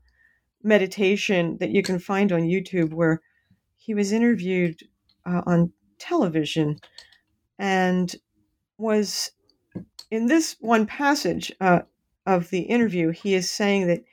meditation 0.62 1.56
that 1.58 1.70
you 1.70 1.82
can 1.82 1.98
find 1.98 2.32
on 2.32 2.42
YouTube 2.42 2.92
where 2.92 3.20
he 3.76 3.94
was 3.94 4.12
interviewed 4.12 4.80
uh, 5.26 5.42
on 5.46 5.72
television 5.98 6.78
and 7.58 8.16
was 8.82 9.30
in 10.10 10.26
this 10.26 10.56
one 10.60 10.86
passage 10.86 11.52
uh, 11.60 11.80
of 12.26 12.50
the 12.50 12.60
interview 12.60 13.10
he 13.10 13.34
is 13.34 13.50
saying 13.50 13.86
that 13.86 14.04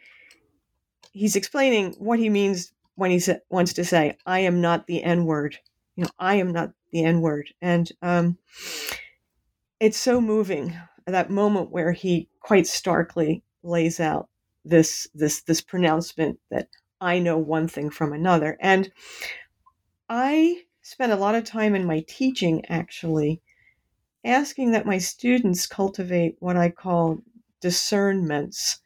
he's 1.11 1.35
explaining 1.35 1.93
what 1.99 2.19
he 2.19 2.29
means 2.29 2.71
when 2.95 3.11
he 3.11 3.19
sa- 3.19 3.33
wants 3.49 3.73
to 3.73 3.83
say 3.83 4.15
i 4.25 4.39
am 4.39 4.61
not 4.61 4.87
the 4.87 5.03
n 5.03 5.25
word 5.25 5.57
you 5.95 6.03
know 6.03 6.09
i 6.19 6.35
am 6.35 6.51
not 6.51 6.71
the 6.91 7.03
n 7.03 7.21
word 7.21 7.49
and 7.61 7.91
um, 8.01 8.37
it's 9.79 9.97
so 9.97 10.19
moving 10.21 10.75
that 11.05 11.29
moment 11.29 11.71
where 11.71 11.91
he 11.91 12.29
quite 12.39 12.67
starkly 12.67 13.43
lays 13.63 13.99
out 13.99 14.29
this 14.65 15.07
this 15.13 15.41
this 15.41 15.61
pronouncement 15.61 16.39
that 16.49 16.67
I 17.01 17.19
know 17.19 17.37
one 17.37 17.67
thing 17.67 17.89
from 17.89 18.13
another. 18.13 18.57
And 18.59 18.91
I 20.09 20.63
spent 20.81 21.11
a 21.11 21.17
lot 21.17 21.35
of 21.35 21.43
time 21.43 21.75
in 21.75 21.85
my 21.85 22.03
teaching 22.07 22.65
actually 22.65 23.41
asking 24.25 24.71
that 24.71 24.85
my 24.85 24.97
students 24.97 25.67
cultivate 25.67 26.35
what 26.39 26.57
I 26.57 26.69
call 26.69 27.21
discernments. 27.61 28.79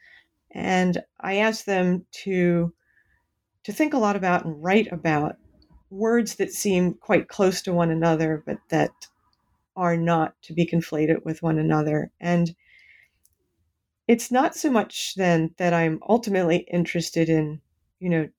And 0.52 1.02
I 1.20 1.38
ask 1.38 1.66
them 1.66 2.06
to 2.24 2.74
to 3.64 3.72
think 3.72 3.94
a 3.94 3.98
lot 3.98 4.18
about 4.18 4.44
and 4.44 4.62
write 4.62 4.92
about 4.92 5.38
words 5.90 6.36
that 6.36 6.52
seem 6.52 6.94
quite 6.96 7.30
close 7.30 7.62
to 7.62 7.72
one 7.72 7.92
another, 7.92 8.44
but 8.46 8.58
that 8.70 8.92
are 9.76 9.96
not 9.96 10.34
to 10.42 10.54
be 10.54 10.66
conflated 10.66 11.24
with 11.24 11.42
one 11.42 11.58
another. 11.58 12.12
And 12.20 12.54
it's 14.08 14.32
not 14.32 14.56
so 14.56 14.70
much 14.70 15.16
then 15.16 15.56
that 15.58 15.74
I'm 15.74 16.00
ultimately 16.08 16.58
interested 16.72 17.30
in, 17.30 17.62
you 18.00 18.10
know, 18.10 18.30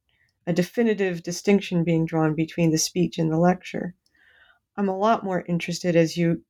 a 0.47 0.53
definitive 0.53 1.23
distinction 1.23 1.85
being 1.85 2.05
drawn 2.05 2.35
between 2.35 2.71
the 2.71 2.79
speech 2.79 3.17
and 3.17 3.33
the 3.33 3.39
lecture. 3.39 3.95
I'm 4.77 4.89
a 4.89 4.99
lot 4.99 5.25
more 5.25 5.45
interested, 5.49 5.97
as 5.97 6.17
you 6.19 6.43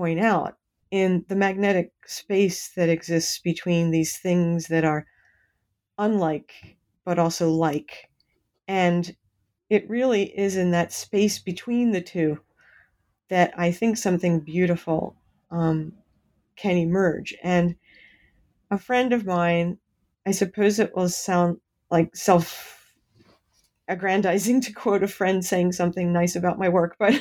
point 0.00 0.18
out, 0.18 0.56
in 0.90 1.22
the 1.28 1.36
magnetic 1.36 1.92
space 2.06 2.70
that 2.70 2.88
exists 2.88 3.38
between 3.38 3.90
these 3.90 4.16
things 4.16 4.68
that 4.68 4.82
are 4.82 5.04
unlike 5.98 6.78
but 7.04 7.18
also 7.18 7.50
like. 7.50 8.08
And 8.66 9.14
it 9.68 9.90
really 9.90 10.22
is 10.22 10.56
in 10.56 10.70
that 10.70 10.90
space 10.90 11.38
between 11.38 11.90
the 11.90 12.00
two 12.00 12.40
that 13.28 13.52
I 13.58 13.72
think 13.72 13.98
something 13.98 14.40
beautiful 14.40 15.16
um, 15.50 15.92
can 16.56 16.78
emerge. 16.78 17.36
And 17.42 17.76
a 18.70 18.78
friend 18.78 19.12
of 19.12 19.26
mine, 19.26 19.76
I 20.26 20.30
suppose 20.30 20.78
it 20.78 20.96
will 20.96 21.10
sound 21.10 21.58
like 21.90 22.16
self 22.16 22.94
aggrandizing 23.86 24.60
to 24.62 24.72
quote 24.72 25.02
a 25.02 25.08
friend 25.08 25.44
saying 25.44 25.72
something 25.72 26.10
nice 26.10 26.36
about 26.36 26.58
my 26.58 26.70
work, 26.70 26.96
but 26.98 27.20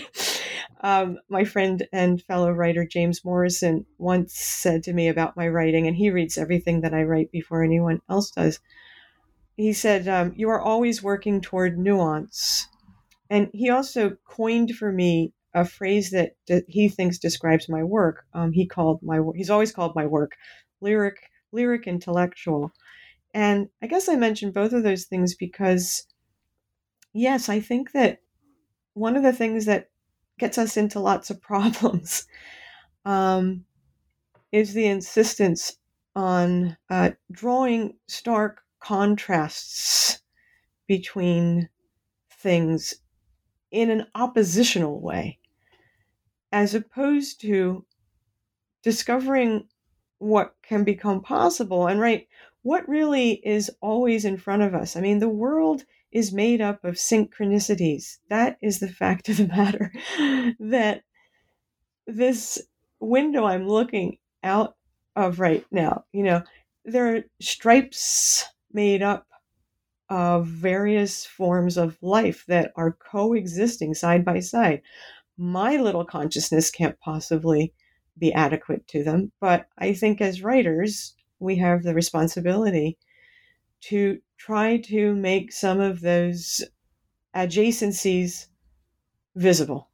um, 0.81 1.19
my 1.29 1.43
friend 1.43 1.87
and 1.91 2.21
fellow 2.23 2.51
writer 2.51 2.85
James 2.85 3.25
Morrison 3.25 3.85
once 3.97 4.33
said 4.33 4.83
to 4.83 4.93
me 4.93 5.07
about 5.07 5.37
my 5.37 5.47
writing, 5.47 5.87
and 5.87 5.95
he 5.95 6.09
reads 6.09 6.37
everything 6.37 6.81
that 6.81 6.93
I 6.93 7.03
write 7.03 7.31
before 7.31 7.63
anyone 7.63 8.01
else 8.09 8.31
does. 8.31 8.59
He 9.57 9.73
said, 9.73 10.07
um, 10.07 10.33
You 10.35 10.49
are 10.49 10.61
always 10.61 11.03
working 11.03 11.41
toward 11.41 11.77
nuance. 11.77 12.67
And 13.29 13.49
he 13.53 13.69
also 13.69 14.17
coined 14.25 14.75
for 14.75 14.91
me 14.91 15.33
a 15.53 15.65
phrase 15.65 16.11
that 16.11 16.35
he 16.67 16.89
thinks 16.89 17.17
describes 17.17 17.69
my 17.69 17.83
work. 17.83 18.25
Um, 18.33 18.51
he 18.51 18.65
called 18.67 19.01
my 19.03 19.19
he's 19.35 19.49
always 19.49 19.71
called 19.71 19.95
my 19.95 20.05
work 20.05 20.35
lyric, 20.81 21.17
lyric 21.51 21.87
intellectual. 21.87 22.71
And 23.33 23.69
I 23.81 23.87
guess 23.87 24.09
I 24.09 24.15
mentioned 24.15 24.53
both 24.53 24.73
of 24.73 24.83
those 24.83 25.05
things 25.05 25.35
because 25.35 26.07
Yes, 27.13 27.49
I 27.49 27.59
think 27.59 27.91
that 27.91 28.21
one 28.93 29.15
of 29.15 29.23
the 29.23 29.33
things 29.33 29.65
that 29.65 29.88
gets 30.39 30.57
us 30.57 30.77
into 30.77 30.99
lots 30.99 31.29
of 31.29 31.41
problems 31.51 32.27
um, 33.05 33.65
is 34.51 34.73
the 34.73 34.87
insistence 34.87 35.77
on 36.15 36.75
uh, 36.89 37.11
drawing 37.31 37.95
stark 38.07 38.61
contrasts 38.79 40.21
between 40.87 41.69
things 42.31 42.95
in 43.71 43.91
an 43.91 44.07
oppositional 44.15 44.99
way, 44.99 45.37
as 46.51 46.73
opposed 46.73 47.39
to 47.41 47.85
discovering 48.81 49.67
what 50.17 50.55
can 50.63 50.83
become 50.83 51.21
possible 51.21 51.87
and 51.87 51.99
right 51.99 52.27
what 52.61 52.87
really 52.89 53.33
is 53.45 53.71
always 53.81 54.25
in 54.25 54.37
front 54.37 54.61
of 54.61 54.73
us. 54.73 54.95
I 54.95 55.01
mean, 55.01 55.19
the 55.19 55.29
world 55.29 55.85
is 56.11 56.33
made 56.33 56.61
up 56.61 56.83
of 56.83 56.95
synchronicities. 56.95 58.17
That 58.29 58.57
is 58.61 58.79
the 58.79 58.89
fact 58.89 59.29
of 59.29 59.37
the 59.37 59.47
matter. 59.47 59.91
that 60.59 61.03
this 62.07 62.61
window 62.99 63.45
I'm 63.45 63.67
looking 63.67 64.17
out 64.43 64.75
of 65.15 65.39
right 65.39 65.65
now, 65.71 66.05
you 66.11 66.23
know, 66.23 66.43
there 66.85 67.15
are 67.15 67.21
stripes 67.41 68.45
made 68.71 69.01
up 69.01 69.27
of 70.09 70.47
various 70.47 71.25
forms 71.25 71.77
of 71.77 71.97
life 72.01 72.43
that 72.47 72.71
are 72.75 72.97
coexisting 73.11 73.93
side 73.93 74.25
by 74.25 74.39
side. 74.39 74.81
My 75.37 75.77
little 75.77 76.05
consciousness 76.05 76.71
can't 76.71 76.99
possibly 76.99 77.73
be 78.17 78.33
adequate 78.33 78.87
to 78.87 79.03
them, 79.03 79.31
but 79.39 79.67
I 79.77 79.93
think 79.93 80.19
as 80.19 80.41
writers, 80.41 81.15
we 81.39 81.57
have 81.57 81.83
the 81.83 81.93
responsibility 81.93 82.97
to 83.81 84.19
try 84.37 84.77
to 84.77 85.15
make 85.15 85.51
some 85.51 85.79
of 85.79 86.01
those 86.01 86.63
adjacencies 87.35 88.47
visible 89.35 89.89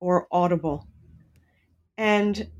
or 0.00 0.28
audible. 0.30 0.86
And 1.96 2.50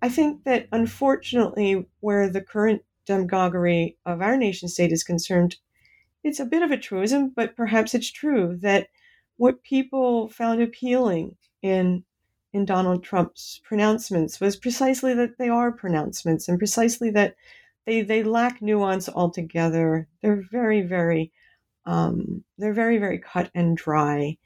I 0.00 0.08
think 0.08 0.44
that 0.44 0.66
unfortunately, 0.72 1.86
where 2.00 2.28
the 2.28 2.40
current 2.40 2.82
demagoguery 3.06 3.96
of 4.04 4.20
our 4.20 4.36
nation 4.36 4.68
state 4.68 4.92
is 4.92 5.04
concerned, 5.04 5.56
it's 6.24 6.40
a 6.40 6.44
bit 6.44 6.62
of 6.62 6.70
a 6.70 6.76
truism, 6.76 7.32
but 7.34 7.56
perhaps 7.56 7.94
it's 7.94 8.10
true 8.10 8.56
that 8.62 8.88
what 9.36 9.62
people 9.62 10.28
found 10.28 10.60
appealing 10.62 11.36
in 11.62 12.04
in 12.52 12.64
Donald 12.66 13.02
Trump's 13.02 13.62
pronouncements 13.64 14.38
was 14.38 14.56
precisely 14.56 15.14
that 15.14 15.38
they 15.38 15.48
are 15.48 15.72
pronouncements 15.72 16.48
and 16.48 16.58
precisely 16.58 17.10
that 17.10 17.34
they 17.86 18.02
they 18.02 18.22
lack 18.22 18.62
nuance 18.62 19.08
altogether. 19.08 20.08
They're 20.22 20.42
very 20.50 20.82
very 20.82 21.32
um, 21.86 22.44
they're 22.58 22.74
very 22.74 22.98
very 22.98 23.18
cut 23.18 23.50
and 23.54 23.76
dry, 23.76 24.38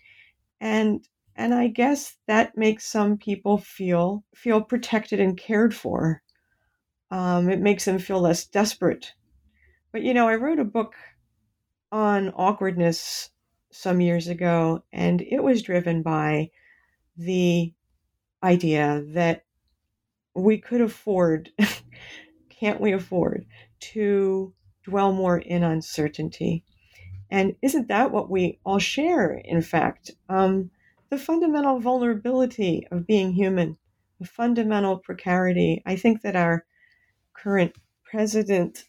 and 0.60 1.06
and 1.36 1.54
I 1.54 1.68
guess 1.68 2.16
that 2.26 2.56
makes 2.56 2.86
some 2.86 3.18
people 3.18 3.58
feel 3.58 4.24
feel 4.34 4.62
protected 4.62 5.20
and 5.20 5.36
cared 5.38 5.74
for. 5.74 6.22
Um, 7.10 7.50
it 7.50 7.60
makes 7.60 7.84
them 7.84 7.98
feel 7.98 8.20
less 8.20 8.46
desperate. 8.46 9.12
But 9.92 10.02
you 10.02 10.14
know, 10.14 10.28
I 10.28 10.36
wrote 10.36 10.58
a 10.58 10.64
book 10.64 10.94
on 11.92 12.30
awkwardness 12.30 13.30
some 13.70 14.00
years 14.00 14.28
ago, 14.28 14.82
and 14.92 15.22
it 15.22 15.42
was 15.42 15.62
driven 15.62 16.02
by 16.02 16.50
the 17.16 17.72
idea 18.42 19.04
that 19.08 19.44
we 20.34 20.58
could 20.58 20.80
afford 20.80 21.50
can't 22.58 22.80
we 22.80 22.92
afford 22.92 23.46
to 23.80 24.52
dwell 24.84 25.12
more 25.12 25.38
in 25.38 25.62
uncertainty? 25.62 26.64
And 27.30 27.56
isn't 27.60 27.88
that 27.88 28.12
what 28.12 28.30
we 28.30 28.58
all 28.64 28.78
share, 28.78 29.32
in 29.32 29.62
fact? 29.62 30.12
Um, 30.28 30.70
the 31.10 31.18
fundamental 31.18 31.80
vulnerability 31.80 32.86
of 32.90 33.06
being 33.06 33.32
human, 33.32 33.76
the 34.20 34.26
fundamental 34.26 34.98
precarity. 34.98 35.82
I 35.86 35.96
think 35.96 36.22
that 36.22 36.36
our 36.36 36.64
current 37.34 37.74
president 38.04 38.84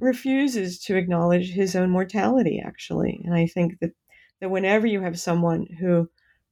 refuses 0.00 0.78
to 0.80 0.96
acknowledge 0.96 1.50
his 1.50 1.76
own 1.76 1.90
mortality, 1.90 2.62
actually. 2.64 3.20
And 3.24 3.34
I 3.34 3.46
think 3.46 3.80
that, 3.80 3.92
that 4.40 4.50
whenever 4.50 4.86
you 4.86 5.02
have 5.02 5.18
someone 5.18 5.66
who 5.78 6.08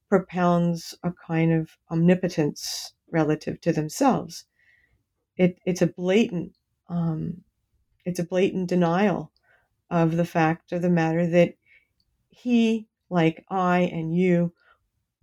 propounds 0.09 0.95
a 1.03 1.13
kind 1.27 1.53
of 1.53 1.71
omnipotence 1.91 2.95
relative 3.11 3.61
to 3.63 3.73
themselves, 3.73 4.45
it, 5.39 5.59
it's 5.65 5.83
a 5.83 5.87
blatant 5.87 6.53
um, 6.91 7.43
it's 8.05 8.19
a 8.19 8.25
blatant 8.25 8.69
denial 8.69 9.33
of 9.91 10.17
the 10.17 10.25
fact 10.25 10.73
of 10.73 10.83
the 10.83 10.91
matter 10.91 11.27
that 11.27 11.55
he 12.29 12.87
like 13.11 13.45
i 13.49 13.81
and 13.81 14.15
you 14.15 14.53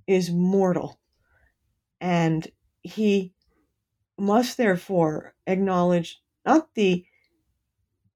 is 0.08 0.32
mortal. 0.32 1.00
And 2.00 2.48
he 2.84 3.34
must 4.18 4.58
therefore 4.58 5.34
acknowledge 5.48 6.22
not 6.46 6.74
the 6.76 7.06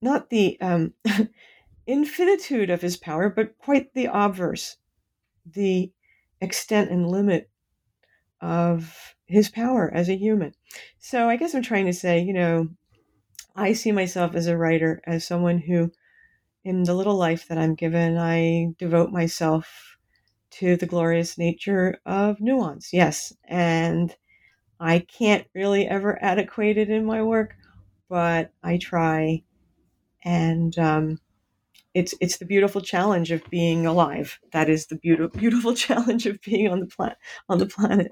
not 0.01 0.29
the 0.29 0.57
um, 0.62 0.93
infinitude 1.88 2.69
of 2.69 2.81
his 2.81 2.95
power 2.95 3.29
but 3.29 3.57
quite 3.57 3.93
the 3.93 4.05
obverse 4.05 4.77
the 5.45 5.91
extent 6.39 6.89
and 6.89 7.09
limit 7.09 7.48
of 8.41 9.15
his 9.28 9.49
power 9.49 9.91
as 9.93 10.10
a 10.10 10.17
human. 10.17 10.54
So 10.99 11.30
I 11.30 11.36
guess 11.36 11.54
I'm 11.54 11.62
trying 11.62 11.86
to 11.86 11.93
say, 11.93 12.19
you 12.19 12.34
know, 12.34 12.69
I 13.56 13.73
see 13.73 13.91
myself 13.91 14.36
as 14.36 14.47
a 14.47 14.58
writer, 14.58 15.02
as 15.06 15.25
someone 15.25 15.60
who, 15.60 15.91
in 16.63 16.84
the 16.84 16.93
little 16.93 17.15
life 17.15 17.47
that 17.47 17.58
I'm 17.58 17.75
given, 17.75 18.17
I 18.17 18.73
devote 18.78 19.12
myself 19.12 19.97
to 20.52 20.75
the 20.75 20.86
glorious 20.86 21.38
nature 21.38 21.99
of 22.06 22.39
nuance. 22.39 22.93
Yes. 22.93 23.34
And 23.45 24.15
I 24.80 24.99
can't 24.99 25.45
really 25.54 25.88
ever 25.88 26.17
adequate 26.23 26.78
it 26.78 26.89
in 26.89 27.06
my 27.06 27.21
work, 27.21 27.56
but 28.10 28.54
I 28.63 28.78
try. 28.78 29.43
And 30.23 30.78
um, 30.80 31.19
it's 31.93 32.13
it's 32.21 32.38
the 32.38 32.45
beautiful 32.45 32.82
challenge 32.82 33.32
of 33.32 33.43
being 33.49 33.86
alive. 33.86 34.39
That 34.54 34.69
is 34.69 34.88
the 34.88 34.95
beautiful 34.95 35.38
beautiful 35.39 35.73
challenge 35.86 36.25
of 36.25 36.41
being 36.41 36.69
on 36.69 36.80
the 36.80 36.88
planet 36.88 37.17
on 37.49 37.58
the 37.58 37.65
planet. 37.65 38.12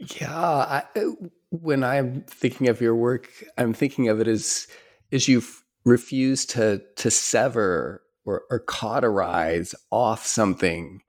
Yeah, 0.00 0.34
I, 0.34 0.84
uh, 0.96 1.10
when 1.50 1.84
I'm 1.84 2.22
thinking 2.22 2.68
of 2.68 2.80
your 2.80 2.94
work, 2.94 3.28
I'm 3.58 3.74
thinking 3.74 4.08
of 4.08 4.20
it 4.20 4.28
as 4.28 4.66
as 5.12 5.28
you 5.28 5.42
refuse 5.84 6.46
to 6.46 6.82
to 6.96 7.10
sever 7.10 8.02
or, 8.24 8.42
or 8.50 8.60
cauterize 8.60 9.74
off 9.90 10.26
something 10.26 11.00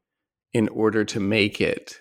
in 0.53 0.67
order 0.69 1.05
to 1.05 1.19
make 1.19 1.61
it 1.61 1.99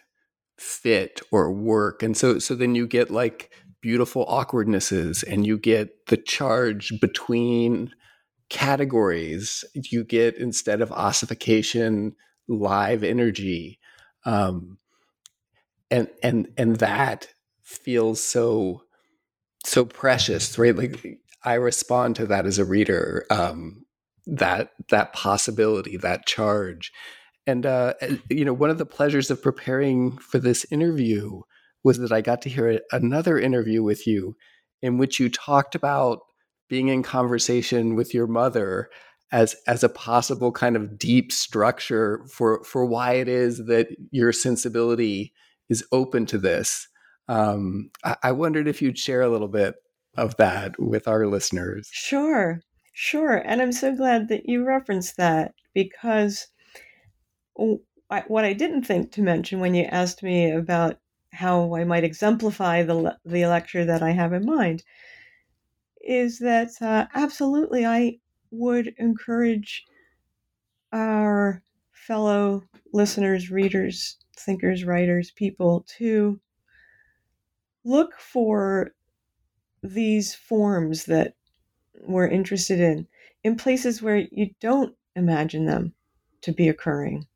fit 0.59 1.21
or 1.31 1.53
work, 1.53 2.03
and 2.03 2.17
so 2.17 2.39
so 2.41 2.55
then 2.57 2.75
you 2.75 2.87
get 2.89 3.11
like 3.11 3.53
beautiful 3.81 4.25
awkwardnesses, 4.29 5.23
and 5.23 5.47
you 5.47 5.59
get 5.59 6.07
the 6.07 6.17
charge 6.17 6.93
between 7.01 7.93
categories. 8.49 9.65
You 9.75 10.03
get 10.05 10.37
instead 10.37 10.81
of 10.81 10.91
ossification, 10.93 12.17
live 12.49 13.05
energy. 13.05 13.79
Um, 14.25 14.79
and 15.91 16.09
and 16.23 16.49
and 16.57 16.77
that 16.77 17.29
feels 17.63 18.23
so 18.23 18.83
so 19.65 19.85
precious 19.85 20.59
right? 20.59 20.77
Like 20.77 21.19
i 21.45 21.55
respond 21.55 22.17
to 22.17 22.27
that 22.27 22.47
as 22.47 22.59
a 22.59 22.65
reader 22.65 23.25
um 23.31 23.85
that 24.27 24.73
that 24.91 25.13
possibility 25.13 25.97
that 25.97 26.27
charge. 26.27 26.93
And 27.47 27.67
uh 27.67 27.95
you 28.29 28.45
know 28.45 28.53
one 28.53 28.71
of 28.71 28.79
the 28.79 28.87
pleasures 28.87 29.31
of 29.31 29.43
preparing 29.43 30.19
for 30.19 30.39
this 30.39 30.67
interview 30.71 31.41
was 31.83 31.99
that 31.99 32.13
i 32.13 32.21
got 32.21 32.43
to 32.43 32.51
hear 32.51 32.81
another 32.93 33.39
interview 33.39 33.83
with 33.83 34.07
you 34.07 34.37
in 34.83 34.99
which 34.99 35.19
you 35.19 35.29
talked 35.29 35.75
about 35.75 36.21
being 36.69 36.89
in 36.89 37.03
conversation 37.03 37.97
with 37.97 38.15
your 38.15 38.27
mother 38.27 38.89
as 39.33 39.57
as 39.67 39.83
a 39.83 39.89
possible 39.89 40.53
kind 40.53 40.77
of 40.77 40.99
deep 40.99 41.33
structure 41.33 42.25
for 42.29 42.63
for 42.65 42.85
why 42.85 43.15
it 43.15 43.29
is 43.29 43.67
that 43.67 43.89
your 44.11 44.33
sensibility 44.33 45.33
is 45.71 45.83
open 45.93 46.27
to 46.27 46.37
this. 46.37 46.87
Um, 47.29 47.91
I, 48.05 48.17
I 48.25 48.33
wondered 48.33 48.69
if 48.69 48.83
you'd 48.83 48.99
share 48.99 49.23
a 49.23 49.31
little 49.31 49.49
bit 49.49 49.77
of 50.17 50.37
that 50.37 50.79
with 50.79 51.09
our 51.09 51.27
listeners. 51.27 51.89
Sure. 51.91 52.61
Sure. 52.93 53.37
And 53.37 53.63
I'm 53.63 53.73
so 53.73 53.95
glad 53.95 54.29
that 54.29 54.47
you 54.47 54.65
referenced 54.65 55.17
that 55.17 55.55
because 55.73 56.49
what 57.55 58.45
I 58.45 58.53
didn't 58.53 58.83
think 58.83 59.13
to 59.13 59.23
mention 59.23 59.61
when 59.61 59.75
you 59.75 59.85
asked 59.85 60.23
me 60.23 60.51
about 60.51 60.99
how 61.33 61.75
I 61.75 61.85
might 61.85 62.05
exemplify 62.05 62.83
the, 62.83 63.17
the 63.25 63.47
lecture 63.47 63.85
that 63.85 64.03
I 64.03 64.11
have 64.11 64.33
in 64.33 64.45
mind 64.45 64.83
is 66.03 66.39
that 66.41 66.71
uh, 66.81 67.07
absolutely 67.15 67.87
I 67.87 68.19
would 68.51 68.93
encourage 68.99 69.85
our 70.93 71.63
fellow 71.93 72.65
listeners, 72.93 73.51
readers, 73.51 74.17
thinkers, 74.37 74.85
writers, 74.85 75.31
people 75.31 75.85
to 75.99 76.41
look 77.85 78.19
for 78.19 78.93
these 79.83 80.35
forms 80.35 81.05
that 81.07 81.35
we're 82.03 82.29
interested 82.29 82.81
in 82.81 83.07
in 83.43 83.57
places 83.57 84.03
where 84.03 84.27
you 84.31 84.51
don't 84.61 84.95
imagine 85.17 85.65
them 85.67 85.95
to 86.43 86.53
be 86.53 86.69
occurring. 86.69 87.27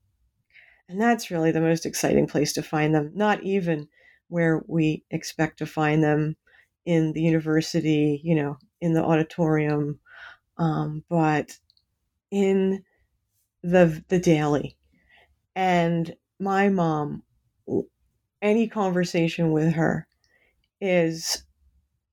And 0.88 1.00
that's 1.00 1.30
really 1.30 1.50
the 1.50 1.61
most 1.61 1.87
exciting 1.87 2.26
place 2.26 2.52
to 2.54 2.62
find 2.62 2.94
them, 2.94 3.11
not 3.14 3.42
even 3.42 3.88
where 4.28 4.62
we 4.66 5.04
expect 5.11 5.59
to 5.59 5.66
find 5.66 6.02
them 6.02 6.37
in 6.85 7.12
the 7.12 7.22
university, 7.22 8.20
you 8.22 8.35
know, 8.35 8.59
in 8.80 8.92
the 8.92 9.02
auditorium, 9.02 9.98
um, 10.59 11.02
but 11.09 11.57
in 12.30 12.85
the 13.62 14.04
the 14.09 14.18
daily. 14.18 14.76
And 15.57 16.14
my 16.44 16.68
mom, 16.68 17.22
any 18.42 18.68
conversation 18.68 19.50
with 19.50 19.72
her 19.72 20.07
is 20.78 21.42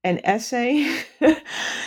an 0.06 0.22
essay 0.24 1.04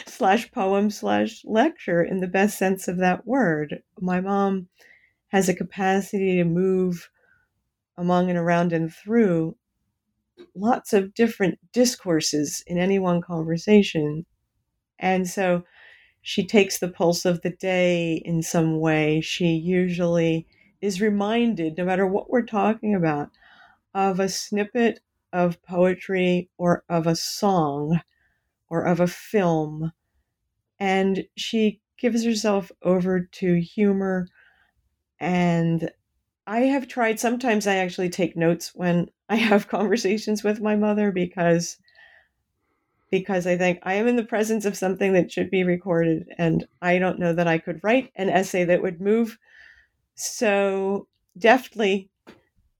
slash 0.06 0.52
poem 0.52 0.90
slash 0.90 1.40
lecture 1.44 2.04
in 2.04 2.20
the 2.20 2.28
best 2.28 2.58
sense 2.58 2.86
of 2.86 2.98
that 2.98 3.26
word. 3.26 3.82
My 3.98 4.20
mom 4.20 4.68
has 5.28 5.48
a 5.48 5.54
capacity 5.54 6.36
to 6.36 6.44
move 6.44 7.08
among 7.96 8.28
and 8.28 8.38
around 8.38 8.74
and 8.74 8.92
through 8.92 9.56
lots 10.54 10.92
of 10.92 11.14
different 11.14 11.58
discourses 11.72 12.62
in 12.66 12.76
any 12.76 12.98
one 12.98 13.22
conversation. 13.22 14.26
And 14.98 15.26
so 15.28 15.64
she 16.20 16.46
takes 16.46 16.78
the 16.78 16.88
pulse 16.88 17.24
of 17.24 17.40
the 17.40 17.50
day 17.50 18.20
in 18.24 18.42
some 18.42 18.80
way. 18.80 19.22
She 19.22 19.46
usually 19.46 20.46
is 20.84 21.00
reminded, 21.00 21.78
no 21.78 21.84
matter 21.84 22.06
what 22.06 22.28
we're 22.28 22.42
talking 22.42 22.94
about, 22.94 23.30
of 23.94 24.20
a 24.20 24.28
snippet 24.28 25.00
of 25.32 25.62
poetry 25.62 26.50
or 26.58 26.84
of 26.90 27.06
a 27.06 27.16
song 27.16 28.00
or 28.68 28.82
of 28.82 29.00
a 29.00 29.06
film. 29.06 29.92
And 30.78 31.24
she 31.36 31.80
gives 31.96 32.22
herself 32.22 32.70
over 32.82 33.20
to 33.20 33.54
humor. 33.60 34.28
And 35.18 35.90
I 36.46 36.60
have 36.60 36.86
tried, 36.86 37.18
sometimes 37.18 37.66
I 37.66 37.76
actually 37.76 38.10
take 38.10 38.36
notes 38.36 38.74
when 38.74 39.08
I 39.30 39.36
have 39.36 39.68
conversations 39.68 40.44
with 40.44 40.60
my 40.60 40.76
mother 40.76 41.10
because 41.10 41.78
because 43.10 43.46
I 43.46 43.56
think 43.56 43.78
I 43.84 43.94
am 43.94 44.08
in 44.08 44.16
the 44.16 44.24
presence 44.24 44.64
of 44.64 44.76
something 44.76 45.12
that 45.12 45.30
should 45.30 45.48
be 45.48 45.62
recorded 45.62 46.26
and 46.36 46.66
I 46.82 46.98
don't 46.98 47.20
know 47.20 47.32
that 47.32 47.46
I 47.46 47.58
could 47.58 47.78
write 47.84 48.10
an 48.16 48.28
essay 48.28 48.64
that 48.64 48.82
would 48.82 49.00
move 49.00 49.38
so 50.14 51.08
deftly 51.36 52.10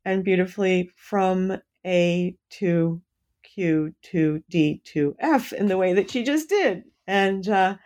and 0.05 0.25
beautifully 0.25 0.91
from 0.97 1.59
A 1.87 2.37
to 2.51 3.01
Q 3.43 3.95
to 4.03 4.43
D 4.51 4.81
to 4.85 5.17
F 5.19 5.53
in 5.53 5.67
the 5.67 5.77
way 5.77 5.93
that 5.95 6.11
she 6.11 6.23
just 6.23 6.49
did. 6.49 6.85
And 7.07 7.49
uh, 7.49 7.77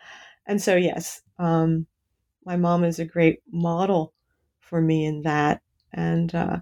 and 0.47 0.61
so 0.61 0.77
yes, 0.77 1.23
um, 1.39 1.87
my 2.45 2.57
mom 2.57 2.85
is 2.85 2.99
a 2.99 3.05
great 3.05 3.41
model 3.51 4.15
for 4.61 4.81
me 4.81 5.05
in 5.05 5.23
that. 5.23 5.63
And 5.93 6.35
uh, 6.35 6.59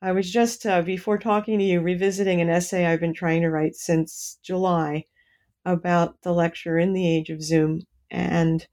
I 0.00 0.12
was 0.12 0.30
just 0.30 0.66
uh, 0.66 0.82
before 0.82 1.18
talking 1.18 1.58
to 1.58 1.64
you 1.64 1.80
revisiting 1.80 2.40
an 2.40 2.50
essay 2.50 2.86
I've 2.86 3.00
been 3.00 3.14
trying 3.14 3.42
to 3.42 3.50
write 3.50 3.76
since 3.76 4.38
July 4.42 5.04
about 5.64 6.22
the 6.22 6.32
lecture 6.32 6.78
in 6.78 6.92
the 6.92 7.06
age 7.06 7.30
of 7.30 7.42
Zoom, 7.42 7.82
and 8.10 8.66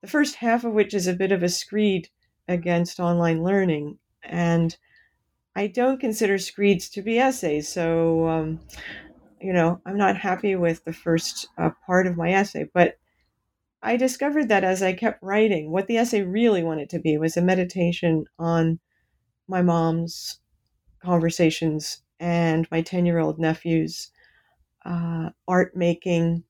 the 0.00 0.06
first 0.06 0.36
half 0.36 0.62
of 0.62 0.72
which 0.72 0.94
is 0.94 1.08
a 1.08 1.12
bit 1.12 1.32
of 1.32 1.42
a 1.42 1.48
screed 1.48 2.08
against 2.48 3.00
online 3.00 3.42
learning. 3.42 3.98
And 4.22 4.76
I 5.54 5.68
don't 5.68 6.00
consider 6.00 6.38
screeds 6.38 6.88
to 6.90 7.02
be 7.02 7.18
essays, 7.18 7.68
so 7.68 8.28
um, 8.28 8.60
you 9.40 9.52
know 9.52 9.80
I'm 9.86 9.96
not 9.96 10.16
happy 10.16 10.54
with 10.54 10.84
the 10.84 10.92
first 10.92 11.48
uh, 11.56 11.70
part 11.86 12.06
of 12.06 12.16
my 12.16 12.32
essay. 12.32 12.68
But 12.74 12.98
I 13.82 13.96
discovered 13.96 14.48
that 14.48 14.64
as 14.64 14.82
I 14.82 14.92
kept 14.92 15.22
writing, 15.22 15.70
what 15.70 15.86
the 15.86 15.96
essay 15.96 16.22
really 16.22 16.62
wanted 16.62 16.90
to 16.90 16.98
be 16.98 17.16
was 17.16 17.36
a 17.36 17.42
meditation 17.42 18.26
on 18.38 18.80
my 19.48 19.62
mom's 19.62 20.40
conversations 21.02 22.02
and 22.20 22.68
my 22.70 22.82
ten-year-old 22.82 23.38
nephew's 23.38 24.10
uh, 24.84 25.30
art 25.48 25.76
making 25.76 26.44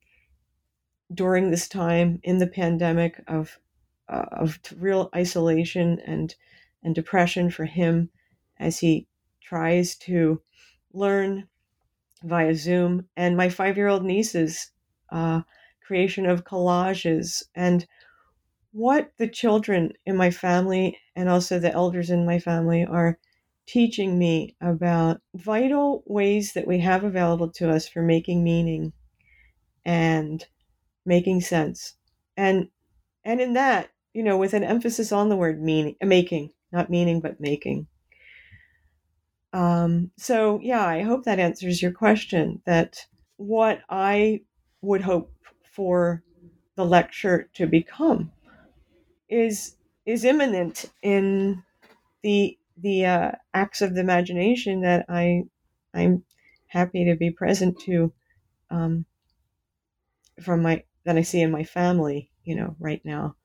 during 1.14 1.50
this 1.50 1.68
time 1.68 2.18
in 2.24 2.38
the 2.38 2.46
pandemic 2.46 3.22
of 3.28 3.58
uh, 4.08 4.26
of 4.32 4.58
real 4.76 5.10
isolation 5.14 6.00
and 6.06 6.34
and 6.82 6.94
depression 6.94 7.50
for 7.50 7.64
him 7.64 8.10
as 8.58 8.78
he 8.78 9.06
tries 9.42 9.96
to 9.96 10.40
learn 10.92 11.48
via 12.22 12.54
Zoom, 12.54 13.08
and 13.16 13.36
my 13.36 13.48
five 13.48 13.76
year 13.76 13.88
old 13.88 14.04
niece's 14.04 14.70
uh, 15.10 15.42
creation 15.86 16.26
of 16.26 16.44
collages, 16.44 17.42
and 17.54 17.86
what 18.72 19.12
the 19.18 19.28
children 19.28 19.92
in 20.04 20.16
my 20.16 20.30
family 20.30 20.98
and 21.14 21.28
also 21.28 21.58
the 21.58 21.72
elders 21.72 22.10
in 22.10 22.26
my 22.26 22.38
family 22.38 22.84
are 22.84 23.18
teaching 23.66 24.18
me 24.18 24.54
about 24.60 25.20
vital 25.34 26.02
ways 26.06 26.52
that 26.52 26.66
we 26.66 26.78
have 26.78 27.02
available 27.02 27.50
to 27.50 27.70
us 27.70 27.88
for 27.88 28.02
making 28.02 28.44
meaning 28.44 28.92
and 29.84 30.46
making 31.06 31.40
sense. 31.40 31.96
And 32.36 32.68
and 33.24 33.40
in 33.40 33.54
that, 33.54 33.90
you 34.16 34.22
know, 34.22 34.38
with 34.38 34.54
an 34.54 34.64
emphasis 34.64 35.12
on 35.12 35.28
the 35.28 35.36
word 35.36 35.62
meaning 35.62 35.94
making, 36.02 36.50
not 36.72 36.88
meaning 36.88 37.20
but 37.20 37.38
making. 37.38 37.86
Um, 39.52 40.10
so, 40.16 40.58
yeah, 40.62 40.86
I 40.86 41.02
hope 41.02 41.24
that 41.24 41.38
answers 41.38 41.82
your 41.82 41.92
question. 41.92 42.62
That 42.64 42.96
what 43.36 43.82
I 43.90 44.40
would 44.80 45.02
hope 45.02 45.30
for 45.70 46.22
the 46.76 46.84
lecture 46.86 47.50
to 47.56 47.66
become 47.66 48.32
is 49.28 49.76
is 50.06 50.24
imminent 50.24 50.86
in 51.02 51.62
the 52.22 52.56
the 52.78 53.04
uh, 53.04 53.32
acts 53.52 53.82
of 53.82 53.94
the 53.94 54.00
imagination 54.00 54.80
that 54.80 55.04
I 55.10 55.42
I'm 55.92 56.24
happy 56.68 57.04
to 57.04 57.16
be 57.16 57.30
present 57.30 57.78
to 57.80 58.14
um, 58.70 59.04
from 60.40 60.62
my 60.62 60.84
that 61.04 61.18
I 61.18 61.22
see 61.22 61.42
in 61.42 61.50
my 61.50 61.64
family, 61.64 62.30
you 62.44 62.56
know, 62.56 62.76
right 62.80 63.04
now. 63.04 63.36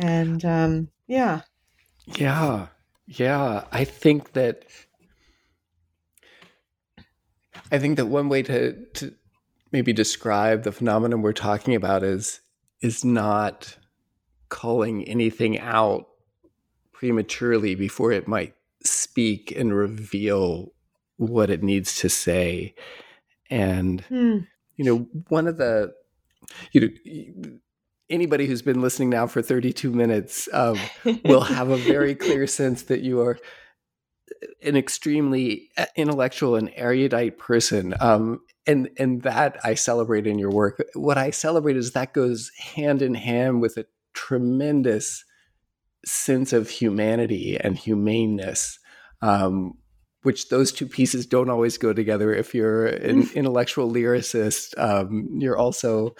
And 0.00 0.44
um, 0.44 0.88
yeah, 1.06 1.42
yeah, 2.06 2.68
yeah, 3.06 3.64
I 3.72 3.84
think 3.84 4.32
that 4.32 4.64
I 7.70 7.78
think 7.78 7.96
that 7.96 8.06
one 8.06 8.28
way 8.28 8.42
to 8.44 8.72
to 8.94 9.14
maybe 9.72 9.92
describe 9.92 10.62
the 10.62 10.72
phenomenon 10.72 11.22
we're 11.22 11.32
talking 11.32 11.74
about 11.74 12.02
is 12.02 12.40
is 12.80 13.04
not 13.04 13.76
calling 14.48 15.04
anything 15.04 15.58
out 15.58 16.08
prematurely 16.92 17.74
before 17.74 18.12
it 18.12 18.26
might 18.26 18.54
speak 18.84 19.52
and 19.56 19.74
reveal 19.74 20.72
what 21.16 21.50
it 21.50 21.62
needs 21.62 21.96
to 21.96 22.08
say. 22.08 22.74
And 23.50 24.00
hmm. 24.02 24.38
you 24.76 24.84
know, 24.84 25.08
one 25.28 25.46
of 25.46 25.58
the 25.58 25.92
you 26.72 26.80
know 26.80 27.58
anybody 28.10 28.46
who's 28.46 28.62
been 28.62 28.80
listening 28.80 29.10
now 29.10 29.26
for 29.26 29.42
32 29.42 29.90
minutes 29.90 30.48
um, 30.52 30.78
will 31.24 31.42
have 31.42 31.70
a 31.70 31.76
very 31.76 32.14
clear 32.14 32.46
sense 32.46 32.82
that 32.84 33.00
you 33.00 33.20
are 33.20 33.38
an 34.62 34.76
extremely 34.76 35.70
uh, 35.76 35.86
intellectual 35.96 36.54
and 36.54 36.70
erudite 36.74 37.38
person 37.38 37.94
um, 38.00 38.40
and 38.66 38.88
and 38.98 39.22
that 39.22 39.58
i 39.64 39.74
celebrate 39.74 40.26
in 40.26 40.38
your 40.38 40.50
work. 40.50 40.82
What 40.94 41.18
i 41.18 41.30
celebrate 41.30 41.76
is 41.76 41.92
that 41.92 42.12
goes 42.12 42.50
hand 42.58 43.02
in 43.02 43.14
hand 43.14 43.60
with 43.60 43.76
a 43.76 43.86
tremendous 44.14 45.24
sense 46.04 46.52
of 46.52 46.70
humanity 46.70 47.58
and 47.58 47.76
humaneness 47.76 48.78
um, 49.20 49.74
which 50.22 50.48
those 50.48 50.72
two 50.72 50.86
pieces 50.86 51.26
don't 51.26 51.50
always 51.50 51.78
go 51.78 51.92
together. 51.92 52.32
If 52.34 52.54
you're 52.54 52.86
an 52.86 53.28
intellectual 53.34 53.90
lyricist 53.90 54.78
um, 54.78 55.28
you're 55.38 55.58
also 55.58 56.14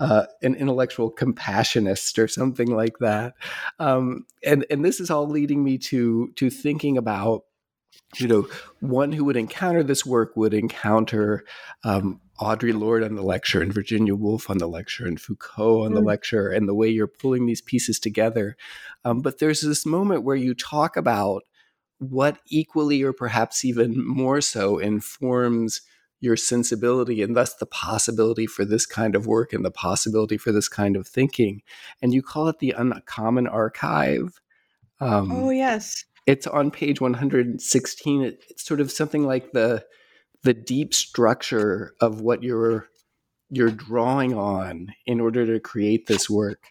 uh, 0.00 0.26
an 0.42 0.54
intellectual 0.54 1.12
compassionist 1.12 2.18
or 2.18 2.28
something 2.28 2.74
like 2.74 2.98
that. 2.98 3.34
Um, 3.78 4.26
and 4.44 4.66
and 4.70 4.84
this 4.84 5.00
is 5.00 5.10
all 5.10 5.26
leading 5.26 5.62
me 5.62 5.78
to 5.78 6.32
to 6.36 6.50
thinking 6.50 6.98
about 6.98 7.44
you 8.16 8.26
know 8.26 8.48
one 8.80 9.12
who 9.12 9.24
would 9.24 9.36
encounter 9.36 9.82
this 9.82 10.04
work 10.04 10.36
would 10.36 10.54
encounter 10.54 11.44
um, 11.84 12.20
Audre 12.40 12.78
Lorde 12.78 13.04
on 13.04 13.14
the 13.14 13.22
lecture 13.22 13.62
and 13.62 13.72
Virginia 13.72 14.14
Woolf 14.14 14.50
on 14.50 14.58
the 14.58 14.66
lecture 14.66 15.06
and 15.06 15.20
Foucault 15.20 15.84
on 15.84 15.92
mm. 15.92 15.94
the 15.94 16.00
lecture 16.00 16.48
and 16.48 16.68
the 16.68 16.74
way 16.74 16.88
you're 16.88 17.06
pulling 17.06 17.46
these 17.46 17.60
pieces 17.60 18.00
together. 18.00 18.56
Um, 19.04 19.20
but 19.20 19.38
there's 19.38 19.60
this 19.60 19.86
moment 19.86 20.24
where 20.24 20.36
you 20.36 20.54
talk 20.54 20.96
about 20.96 21.44
what 21.98 22.38
equally 22.48 23.02
or 23.02 23.12
perhaps 23.12 23.64
even 23.64 24.04
more 24.04 24.40
so 24.40 24.78
informs 24.78 25.80
your 26.24 26.36
sensibility 26.36 27.22
and 27.22 27.36
thus 27.36 27.54
the 27.54 27.66
possibility 27.66 28.46
for 28.46 28.64
this 28.64 28.86
kind 28.86 29.14
of 29.14 29.26
work 29.26 29.52
and 29.52 29.64
the 29.64 29.70
possibility 29.70 30.36
for 30.36 30.50
this 30.50 30.68
kind 30.68 30.96
of 30.96 31.06
thinking. 31.06 31.62
And 32.02 32.12
you 32.12 32.22
call 32.22 32.48
it 32.48 32.58
the 32.58 32.72
uncommon 32.76 33.46
archive. 33.46 34.40
Um, 35.00 35.30
oh, 35.30 35.50
yes. 35.50 36.04
It's 36.26 36.46
on 36.46 36.70
page 36.70 37.00
116. 37.00 38.22
it's 38.22 38.64
sort 38.64 38.80
of 38.80 38.90
something 38.90 39.26
like 39.26 39.52
the 39.52 39.84
the 40.42 40.54
deep 40.54 40.92
structure 40.92 41.94
of 42.00 42.20
what 42.20 42.42
you're 42.42 42.88
you're 43.50 43.70
drawing 43.70 44.34
on 44.34 44.88
in 45.06 45.20
order 45.20 45.46
to 45.46 45.60
create 45.60 46.06
this 46.06 46.28
work. 46.28 46.68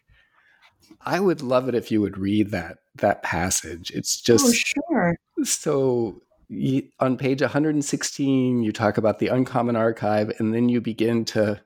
I 1.01 1.19
would 1.19 1.41
love 1.41 1.67
it 1.69 1.75
if 1.75 1.91
you 1.91 2.01
would 2.01 2.17
read 2.17 2.51
that 2.51 2.79
that 2.95 3.23
passage. 3.23 3.91
It's 3.91 4.21
oh, 4.21 4.25
just 4.25 4.45
oh, 4.45 4.51
sure. 4.51 5.17
So 5.43 6.22
you, 6.47 6.89
on 6.99 7.17
page 7.17 7.41
116, 7.41 8.63
you 8.63 8.71
talk 8.71 8.97
about 8.97 9.19
the 9.19 9.27
uncommon 9.27 9.75
archive, 9.75 10.31
and 10.39 10.53
then 10.53 10.69
you 10.69 10.81
begin 10.81 11.25
to 11.25 11.61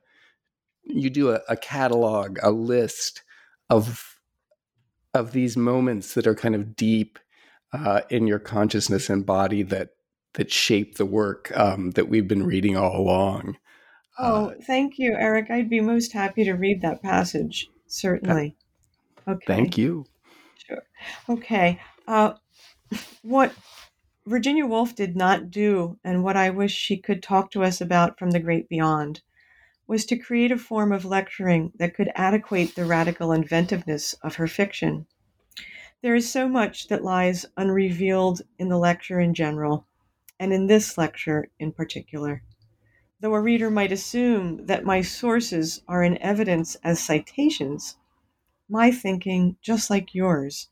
you 0.84 1.10
do 1.10 1.30
a, 1.30 1.40
a 1.48 1.56
catalog, 1.56 2.38
a 2.42 2.50
list 2.50 3.22
of 3.70 4.18
of 5.14 5.32
these 5.32 5.56
moments 5.56 6.14
that 6.14 6.26
are 6.26 6.34
kind 6.34 6.54
of 6.54 6.76
deep 6.76 7.18
uh, 7.72 8.02
in 8.10 8.26
your 8.26 8.38
consciousness 8.38 9.10
and 9.10 9.26
body 9.26 9.62
that 9.62 9.90
that 10.34 10.50
shape 10.50 10.96
the 10.96 11.06
work 11.06 11.50
um, 11.56 11.92
that 11.92 12.08
we've 12.08 12.28
been 12.28 12.46
reading 12.46 12.76
all 12.76 12.96
along. 12.96 13.56
Oh, 14.18 14.50
uh, 14.50 14.54
thank 14.66 14.98
you, 14.98 15.14
Eric. 15.14 15.50
I'd 15.50 15.70
be 15.70 15.80
most 15.80 16.12
happy 16.12 16.44
to 16.44 16.52
read 16.52 16.82
that 16.82 17.02
passage. 17.02 17.68
Certainly. 17.86 18.56
Okay. 19.26 19.44
Thank 19.46 19.78
you. 19.78 20.06
Sure. 20.56 20.82
Okay. 21.28 21.80
Uh, 22.06 22.34
what 23.22 23.52
Virginia 24.28 24.66
Woolf 24.66 24.94
did 24.94 25.16
not 25.16 25.50
do, 25.50 25.98
and 26.04 26.22
what 26.22 26.36
I 26.36 26.50
wish 26.50 26.74
she 26.74 26.98
could 26.98 27.22
talk 27.22 27.50
to 27.50 27.64
us 27.64 27.80
about 27.80 28.18
from 28.18 28.30
the 28.30 28.38
great 28.38 28.68
beyond, 28.68 29.22
was 29.86 30.04
to 30.04 30.18
create 30.18 30.52
a 30.52 30.58
form 30.58 30.92
of 30.92 31.06
lecturing 31.06 31.72
that 31.78 31.94
could 31.94 32.10
adequate 32.14 32.74
the 32.74 32.84
radical 32.84 33.32
inventiveness 33.32 34.12
of 34.22 34.34
her 34.34 34.46
fiction. 34.46 35.06
There 36.02 36.14
is 36.14 36.30
so 36.30 36.46
much 36.46 36.88
that 36.88 37.02
lies 37.02 37.46
unrevealed 37.56 38.42
in 38.58 38.68
the 38.68 38.76
lecture 38.76 39.18
in 39.18 39.32
general, 39.32 39.86
and 40.38 40.52
in 40.52 40.66
this 40.66 40.98
lecture 40.98 41.48
in 41.58 41.72
particular. 41.72 42.42
Though 43.20 43.34
a 43.34 43.40
reader 43.40 43.70
might 43.70 43.92
assume 43.92 44.66
that 44.66 44.84
my 44.84 45.00
sources 45.00 45.80
are 45.88 46.04
in 46.04 46.18
evidence 46.18 46.76
as 46.84 47.00
citations, 47.00 47.96
my 48.68 48.90
thinking, 48.90 49.56
just 49.62 49.88
like 49.88 50.14
yours, 50.14 50.68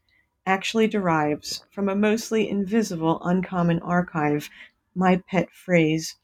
actually 0.46 0.86
derives 0.86 1.64
from 1.72 1.88
a 1.88 1.96
mostly 1.96 2.48
invisible 2.48 3.20
uncommon 3.24 3.80
archive, 3.80 4.48
my 4.94 5.16
pet 5.28 5.50
phrase, 5.50 6.14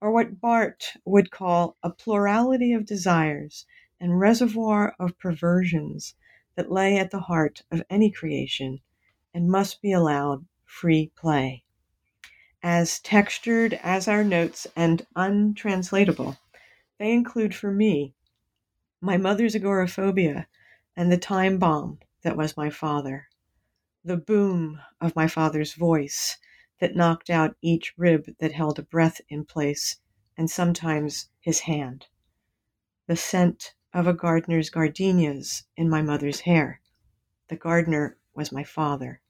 or 0.00 0.12
what 0.12 0.40
Barthes 0.40 0.96
would 1.04 1.32
call 1.32 1.76
a 1.82 1.90
plurality 1.90 2.72
of 2.72 2.86
desires 2.86 3.66
and 4.00 4.20
reservoir 4.20 4.94
of 5.00 5.18
perversions 5.18 6.14
that 6.54 6.70
lay 6.70 6.96
at 6.96 7.10
the 7.10 7.20
heart 7.20 7.62
of 7.72 7.82
any 7.90 8.10
creation 8.10 8.80
and 9.34 9.50
must 9.50 9.82
be 9.82 9.92
allowed 9.92 10.46
free 10.64 11.10
play. 11.16 11.64
As 12.62 13.00
textured 13.00 13.74
as 13.82 14.06
our 14.06 14.22
notes 14.22 14.66
and 14.76 15.04
untranslatable, 15.16 16.38
they 16.98 17.12
include 17.12 17.54
for 17.54 17.72
me 17.72 18.14
my 19.00 19.16
mother's 19.16 19.56
agoraphobia 19.56 20.46
and 20.96 21.10
the 21.10 21.18
time 21.18 21.58
bomb 21.58 21.98
that 22.22 22.36
was 22.36 22.56
my 22.56 22.70
father 22.70 23.26
the 24.04 24.16
boom 24.16 24.80
of 25.00 25.14
my 25.14 25.28
father's 25.28 25.74
voice 25.74 26.36
that 26.80 26.96
knocked 26.96 27.30
out 27.30 27.56
each 27.62 27.94
rib 27.96 28.26
that 28.40 28.50
held 28.50 28.76
a 28.78 28.82
breath 28.82 29.20
in 29.28 29.44
place, 29.44 30.00
and 30.36 30.50
sometimes 30.50 31.28
his 31.40 31.60
hand. 31.60 32.06
The 33.06 33.14
scent 33.14 33.74
of 33.94 34.08
a 34.08 34.12
gardener's 34.12 34.70
gardenias 34.70 35.64
in 35.76 35.88
my 35.88 36.02
mother's 36.02 36.40
hair. 36.40 36.80
The 37.48 37.56
gardener 37.56 38.16
was 38.34 38.50
my 38.50 38.64
father. 38.64 39.20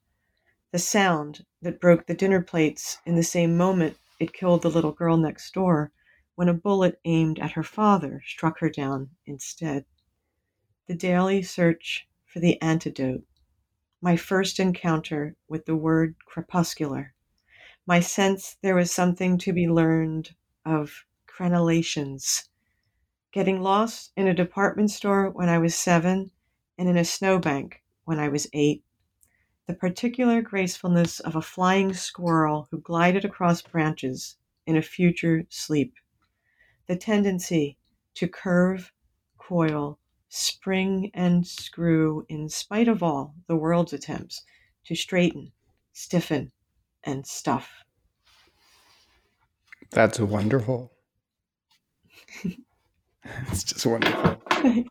The 0.71 0.79
sound 0.79 1.45
that 1.61 1.81
broke 1.81 2.07
the 2.07 2.15
dinner 2.15 2.41
plates 2.41 2.99
in 3.05 3.15
the 3.15 3.23
same 3.23 3.57
moment 3.57 3.99
it 4.19 4.33
killed 4.33 4.63
the 4.63 4.71
little 4.71 4.93
girl 4.93 5.19
next 5.19 5.53
door 5.53 5.93
when 6.35 6.49
a 6.49 6.55
bullet 6.55 6.99
aimed 7.05 7.39
at 7.41 7.53
her 7.53 7.63
father 7.63 8.23
struck 8.27 8.61
her 8.61 8.71
down 8.71 9.11
instead. 9.27 9.85
The 10.87 10.95
daily 10.95 11.43
search 11.43 12.09
for 12.25 12.41
the 12.41 12.61
antidote 12.63 13.25
my 14.03 14.17
first 14.17 14.59
encounter 14.59 15.37
with 15.49 15.65
the 15.65 15.77
word 15.77 16.17
crepuscular, 16.27 17.15
my 17.87 18.01
sense 18.01 18.57
there 18.61 18.75
was 18.75 18.91
something 18.91 19.39
to 19.39 19.53
be 19.53 19.69
learned 19.69 20.35
of 20.65 21.07
crenellations, 21.29 22.49
getting 23.31 23.63
lost 23.63 24.11
in 24.17 24.27
a 24.27 24.35
department 24.35 24.91
store 24.91 25.31
when 25.31 25.49
I 25.49 25.59
was 25.59 25.77
seven 25.77 26.33
and 26.77 26.89
in 26.89 26.97
a 26.97 27.05
snowbank 27.05 27.81
when 28.05 28.19
I 28.19 28.29
was 28.29 28.49
eight, 28.53 28.83
the 29.69 29.75
particular 29.75 30.43
gracefulness 30.43 31.21
of 31.21 31.37
a 31.37 31.41
flying 31.41 31.95
squirrel 31.95 32.67
who 32.73 32.81
glided 32.81 33.25
across 33.25 33.63
branches 33.63 34.37
in 34.67 34.77
a 34.77 34.83
future 34.83 35.45
sleep, 35.49 35.95
the 36.89 36.97
tendency 36.97 37.79
to 38.15 38.27
curve, 38.27 38.93
coil, 39.39 40.01
spring 40.35 41.11
and 41.13 41.47
screw 41.47 42.25
in 42.27 42.49
spite 42.49 42.89
of 42.89 43.03
all 43.03 43.35
the 43.49 43.55
world's 43.55 43.93
attempts 43.93 44.43
to 44.87 44.95
straighten, 44.95 45.53
stiffen, 45.93 46.51
and 47.05 47.27
stuff. 47.27 47.85
That's 49.91 50.19
wonderful. 50.19 50.91
it's 53.25 53.65
just 53.65 53.85
wonderful. 53.85 54.43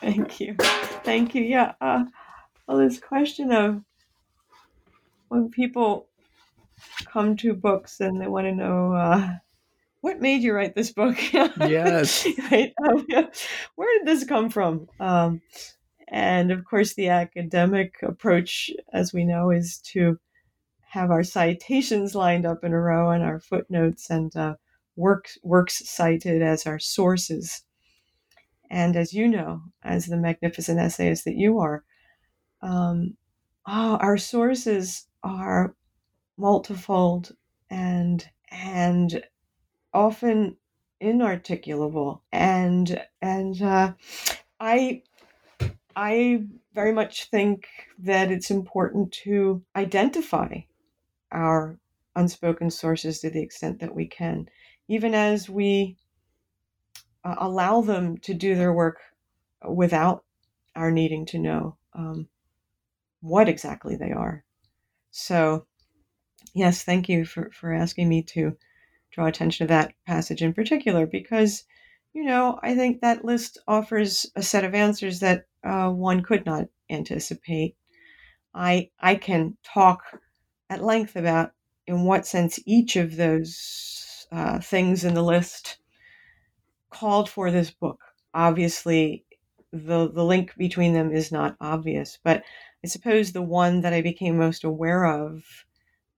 Thank 0.00 0.40
you. 0.40 0.56
Thank 0.58 1.36
you. 1.36 1.42
Yeah. 1.44 1.74
Uh, 1.80 2.06
well, 2.66 2.78
this 2.78 2.98
question 2.98 3.52
of 3.52 3.84
when 5.28 5.50
people 5.50 6.08
come 7.04 7.36
to 7.36 7.54
books 7.54 8.00
and 8.00 8.20
they 8.20 8.26
want 8.26 8.46
to 8.46 8.52
know 8.52 8.92
uh, 8.92 9.34
what 10.00 10.20
made 10.20 10.42
you 10.42 10.52
write 10.52 10.74
this 10.74 10.92
book? 10.92 11.16
yes. 11.32 12.26
right? 12.50 12.72
Um, 12.84 13.06
where 13.76 13.98
did 13.98 14.06
this 14.06 14.24
come 14.24 14.50
from? 14.50 14.88
Um, 14.98 15.42
and 16.08 16.50
of 16.50 16.64
course, 16.64 16.94
the 16.94 17.08
academic 17.08 17.96
approach, 18.02 18.70
as 18.92 19.12
we 19.12 19.24
know, 19.24 19.50
is 19.50 19.78
to 19.92 20.18
have 20.88 21.10
our 21.10 21.22
citations 21.22 22.14
lined 22.14 22.44
up 22.44 22.64
in 22.64 22.72
a 22.72 22.80
row 22.80 23.10
and 23.10 23.22
our 23.22 23.38
footnotes 23.38 24.10
and 24.10 24.34
uh, 24.34 24.54
works 24.96 25.38
works 25.42 25.88
cited 25.88 26.42
as 26.42 26.66
our 26.66 26.78
sources. 26.78 27.62
And 28.70 28.96
as 28.96 29.12
you 29.12 29.28
know, 29.28 29.62
as 29.82 30.06
the 30.06 30.16
magnificent 30.16 30.80
essayist 30.80 31.24
that 31.24 31.36
you 31.36 31.58
are, 31.58 31.84
um, 32.62 33.16
oh, 33.66 33.96
our 33.96 34.16
sources 34.16 35.06
are 35.22 35.74
multifold 36.36 37.32
and 37.68 38.28
and 38.50 39.22
often 39.92 40.56
inarticulable 41.02 42.20
and 42.30 43.00
and 43.22 43.62
uh, 43.62 43.92
i 44.60 45.02
i 45.96 46.42
very 46.74 46.92
much 46.92 47.30
think 47.30 47.66
that 47.98 48.30
it's 48.30 48.50
important 48.50 49.10
to 49.12 49.62
identify 49.76 50.58
our 51.32 51.78
unspoken 52.16 52.70
sources 52.70 53.20
to 53.20 53.30
the 53.30 53.42
extent 53.42 53.80
that 53.80 53.94
we 53.94 54.06
can 54.06 54.48
even 54.88 55.14
as 55.14 55.48
we 55.48 55.96
uh, 57.24 57.36
allow 57.38 57.80
them 57.80 58.18
to 58.18 58.34
do 58.34 58.54
their 58.54 58.72
work 58.72 58.98
without 59.68 60.24
our 60.74 60.90
needing 60.90 61.26
to 61.26 61.38
know 61.38 61.76
um, 61.94 62.28
what 63.20 63.48
exactly 63.48 63.96
they 63.96 64.12
are. 64.12 64.44
So 65.10 65.66
yes 66.54 66.82
thank 66.82 67.08
you 67.08 67.24
for 67.24 67.50
for 67.52 67.72
asking 67.72 68.08
me 68.08 68.22
to 68.22 68.56
draw 69.10 69.26
attention 69.26 69.66
to 69.66 69.72
that 69.72 69.94
passage 70.06 70.42
in 70.42 70.52
particular 70.52 71.06
because, 71.06 71.64
you 72.12 72.24
know, 72.24 72.58
I 72.62 72.74
think 72.74 73.00
that 73.00 73.24
list 73.24 73.58
offers 73.66 74.26
a 74.36 74.42
set 74.42 74.64
of 74.64 74.74
answers 74.74 75.20
that 75.20 75.46
uh, 75.64 75.90
one 75.90 76.22
could 76.22 76.46
not 76.46 76.68
anticipate. 76.88 77.76
I 78.54 78.90
I 79.00 79.14
can 79.14 79.56
talk 79.62 80.02
at 80.68 80.82
length 80.82 81.16
about 81.16 81.52
in 81.86 82.04
what 82.04 82.26
sense 82.26 82.58
each 82.66 82.96
of 82.96 83.16
those 83.16 84.26
uh, 84.32 84.60
things 84.60 85.04
in 85.04 85.14
the 85.14 85.22
list 85.22 85.78
called 86.90 87.28
for 87.28 87.50
this 87.50 87.70
book. 87.70 88.00
Obviously, 88.34 89.24
the 89.72 90.10
the 90.10 90.24
link 90.24 90.54
between 90.56 90.94
them 90.94 91.12
is 91.12 91.32
not 91.32 91.56
obvious, 91.60 92.18
but 92.22 92.42
I 92.84 92.88
suppose 92.88 93.32
the 93.32 93.42
one 93.42 93.82
that 93.82 93.92
I 93.92 94.02
became 94.02 94.36
most 94.36 94.64
aware 94.64 95.04
of 95.04 95.44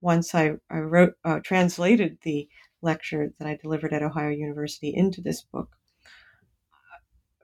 once 0.01 0.35
I, 0.35 0.53
I 0.69 0.79
wrote 0.79 1.13
uh, 1.23 1.39
translated 1.43 2.17
the 2.23 2.47
lecture 2.83 3.31
that 3.39 3.47
I 3.47 3.55
delivered 3.55 3.93
at 3.93 4.03
Ohio 4.03 4.29
University 4.29 4.93
into 4.95 5.21
this 5.21 5.41
book. 5.41 5.69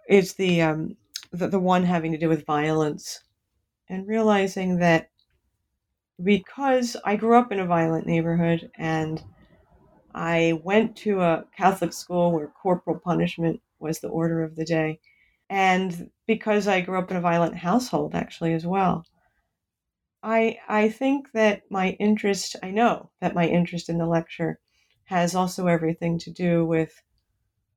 is 0.07 0.33
the, 0.33 0.61
um, 0.61 0.97
the, 1.31 1.47
the 1.47 1.59
one 1.59 1.83
having 1.83 2.11
to 2.11 2.17
do 2.17 2.29
with 2.29 2.45
violence 2.45 3.23
and 3.89 4.07
realizing 4.07 4.77
that 4.77 5.09
because 6.23 6.97
I 7.05 7.15
grew 7.15 7.37
up 7.37 7.51
in 7.51 7.59
a 7.59 7.65
violent 7.65 8.05
neighborhood 8.05 8.69
and 8.75 9.23
I 10.13 10.59
went 10.63 10.95
to 10.97 11.21
a 11.21 11.45
Catholic 11.55 11.93
school 11.93 12.31
where 12.31 12.47
corporal 12.61 12.99
punishment 12.99 13.61
was 13.79 13.99
the 13.99 14.09
order 14.09 14.43
of 14.43 14.55
the 14.55 14.65
day. 14.65 14.99
And 15.49 16.11
because 16.27 16.67
I 16.67 16.81
grew 16.81 16.99
up 16.99 17.09
in 17.09 17.17
a 17.17 17.21
violent 17.21 17.55
household, 17.55 18.13
actually, 18.13 18.53
as 18.53 18.65
well, 18.65 19.05
I, 20.21 20.59
I 20.67 20.89
think 20.89 21.31
that 21.31 21.63
my 21.69 21.91
interest, 21.91 22.55
I 22.61 22.71
know 22.71 23.11
that 23.21 23.35
my 23.35 23.47
interest 23.47 23.89
in 23.89 23.97
the 23.97 24.05
lecture 24.05 24.59
has 25.09 25.33
also 25.33 25.65
everything 25.65 26.19
to 26.19 26.31
do 26.31 26.63
with 26.63 27.01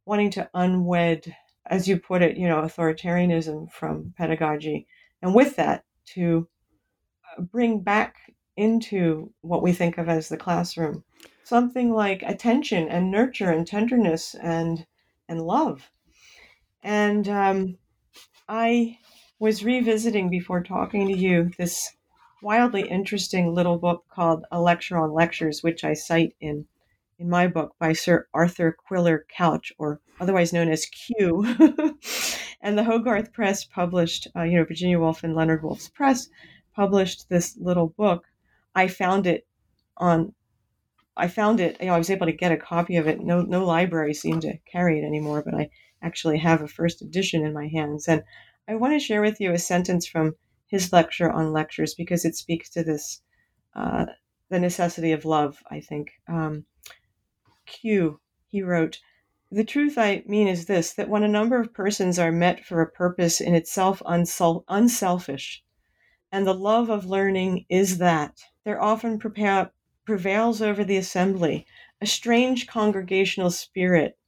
wanting 0.04 0.30
to 0.30 0.50
unwed, 0.52 1.34
as 1.66 1.88
you 1.88 1.98
put 1.98 2.20
it, 2.20 2.36
you 2.36 2.46
know, 2.46 2.60
authoritarianism 2.60 3.72
from 3.72 4.12
pedagogy. 4.18 4.86
And 5.22 5.34
with 5.34 5.56
that, 5.56 5.84
to 6.14 6.46
uh, 7.26 7.40
bring 7.40 7.80
back 7.80 8.16
into 8.58 9.32
what 9.40 9.62
we 9.62 9.72
think 9.72 9.96
of 9.96 10.10
as 10.10 10.28
the 10.28 10.36
classroom 10.36 11.02
something 11.42 11.90
like 11.90 12.22
attention 12.22 12.86
and 12.88 13.10
nurture 13.10 13.50
and 13.50 13.66
tenderness 13.66 14.34
and 14.42 14.86
and 15.26 15.40
love 15.40 15.90
and 16.82 17.30
um, 17.30 17.78
i 18.46 18.98
was 19.38 19.64
revisiting 19.64 20.28
before 20.28 20.62
talking 20.62 21.08
to 21.08 21.16
you 21.16 21.50
this 21.56 21.96
wildly 22.42 22.86
interesting 22.86 23.54
little 23.54 23.78
book 23.78 24.04
called 24.10 24.44
a 24.52 24.60
lecture 24.60 24.98
on 24.98 25.14
lectures 25.14 25.62
which 25.62 25.82
i 25.82 25.94
cite 25.94 26.34
in 26.38 26.66
in 27.22 27.30
my 27.30 27.46
book 27.46 27.74
by 27.78 27.92
sir 27.92 28.26
arthur 28.34 28.76
quiller 28.86 29.26
couch 29.34 29.72
or 29.78 30.00
otherwise 30.20 30.52
known 30.52 30.68
as 30.68 30.86
q 30.86 31.44
and 32.60 32.76
the 32.76 32.84
hogarth 32.84 33.32
press 33.32 33.64
published 33.64 34.28
uh, 34.36 34.42
you 34.42 34.58
know 34.58 34.64
virginia 34.64 34.98
woolf 34.98 35.24
and 35.24 35.34
leonard 35.34 35.62
woolf's 35.62 35.88
press 35.88 36.28
published 36.74 37.28
this 37.28 37.56
little 37.58 37.88
book 37.96 38.24
I 38.74 38.88
found 38.88 39.26
it 39.26 39.46
on 39.96 40.34
I 41.14 41.28
found 41.28 41.60
it, 41.60 41.76
you 41.78 41.88
know, 41.88 41.94
I 41.94 41.98
was 41.98 42.08
able 42.08 42.24
to 42.24 42.32
get 42.32 42.52
a 42.52 42.56
copy 42.56 42.96
of 42.96 43.06
it. 43.06 43.20
No 43.20 43.42
no 43.42 43.64
library 43.66 44.14
seemed 44.14 44.42
to 44.42 44.58
carry 44.70 44.98
it 44.98 45.04
anymore, 45.04 45.42
but 45.42 45.54
I 45.54 45.70
actually 46.02 46.38
have 46.38 46.62
a 46.62 46.68
first 46.68 47.02
edition 47.02 47.44
in 47.44 47.52
my 47.52 47.68
hands. 47.68 48.08
And 48.08 48.22
I 48.66 48.76
want 48.76 48.94
to 48.94 48.98
share 48.98 49.20
with 49.20 49.40
you 49.40 49.52
a 49.52 49.58
sentence 49.58 50.06
from 50.06 50.34
his 50.68 50.92
lecture 50.92 51.30
on 51.30 51.52
lectures 51.52 51.94
because 51.94 52.24
it 52.24 52.34
speaks 52.34 52.70
to 52.70 52.82
this 52.82 53.20
uh, 53.74 54.06
the 54.48 54.58
necessity 54.58 55.12
of 55.12 55.24
love, 55.24 55.58
I 55.70 55.80
think. 55.80 56.12
Um, 56.28 56.64
Q, 57.64 58.20
he 58.48 58.62
wrote, 58.62 58.98
the 59.52 59.64
truth 59.64 59.98
I 59.98 60.24
mean 60.26 60.48
is 60.48 60.64
this 60.64 60.94
that 60.94 61.08
when 61.08 61.22
a 61.22 61.28
number 61.28 61.60
of 61.60 61.74
persons 61.74 62.18
are 62.18 62.32
met 62.32 62.64
for 62.64 62.80
a 62.80 62.90
purpose 62.90 63.40
in 63.40 63.54
itself 63.54 64.02
unsel- 64.06 64.64
unselfish, 64.66 65.62
and 66.32 66.46
the 66.46 66.54
love 66.54 66.88
of 66.88 67.04
learning 67.04 67.66
is 67.68 67.98
that, 67.98 68.40
there 68.64 68.82
often 68.82 69.18
prevails 69.18 70.62
over 70.62 70.82
the 70.82 70.96
assembly 70.96 71.66
a 72.00 72.06
strange 72.06 72.66
congregational 72.66 73.50
spirit, 73.50 74.18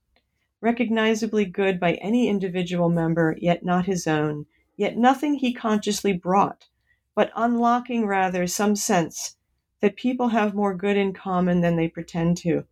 recognizably 0.60 1.44
good 1.44 1.80
by 1.80 1.94
any 1.94 2.28
individual 2.28 2.90
member, 2.90 3.34
yet 3.40 3.64
not 3.64 3.86
his 3.86 4.06
own, 4.06 4.46
yet 4.76 4.96
nothing 4.96 5.34
he 5.34 5.54
consciously 5.54 6.12
brought, 6.12 6.68
but 7.14 7.32
unlocking 7.34 8.06
rather 8.06 8.46
some 8.46 8.76
sense 8.76 9.38
that 9.80 9.96
people 9.96 10.28
have 10.28 10.54
more 10.54 10.74
good 10.74 10.96
in 10.96 11.12
common 11.12 11.62
than 11.62 11.76
they 11.76 11.88
pretend 11.88 12.36
to, 12.36 12.64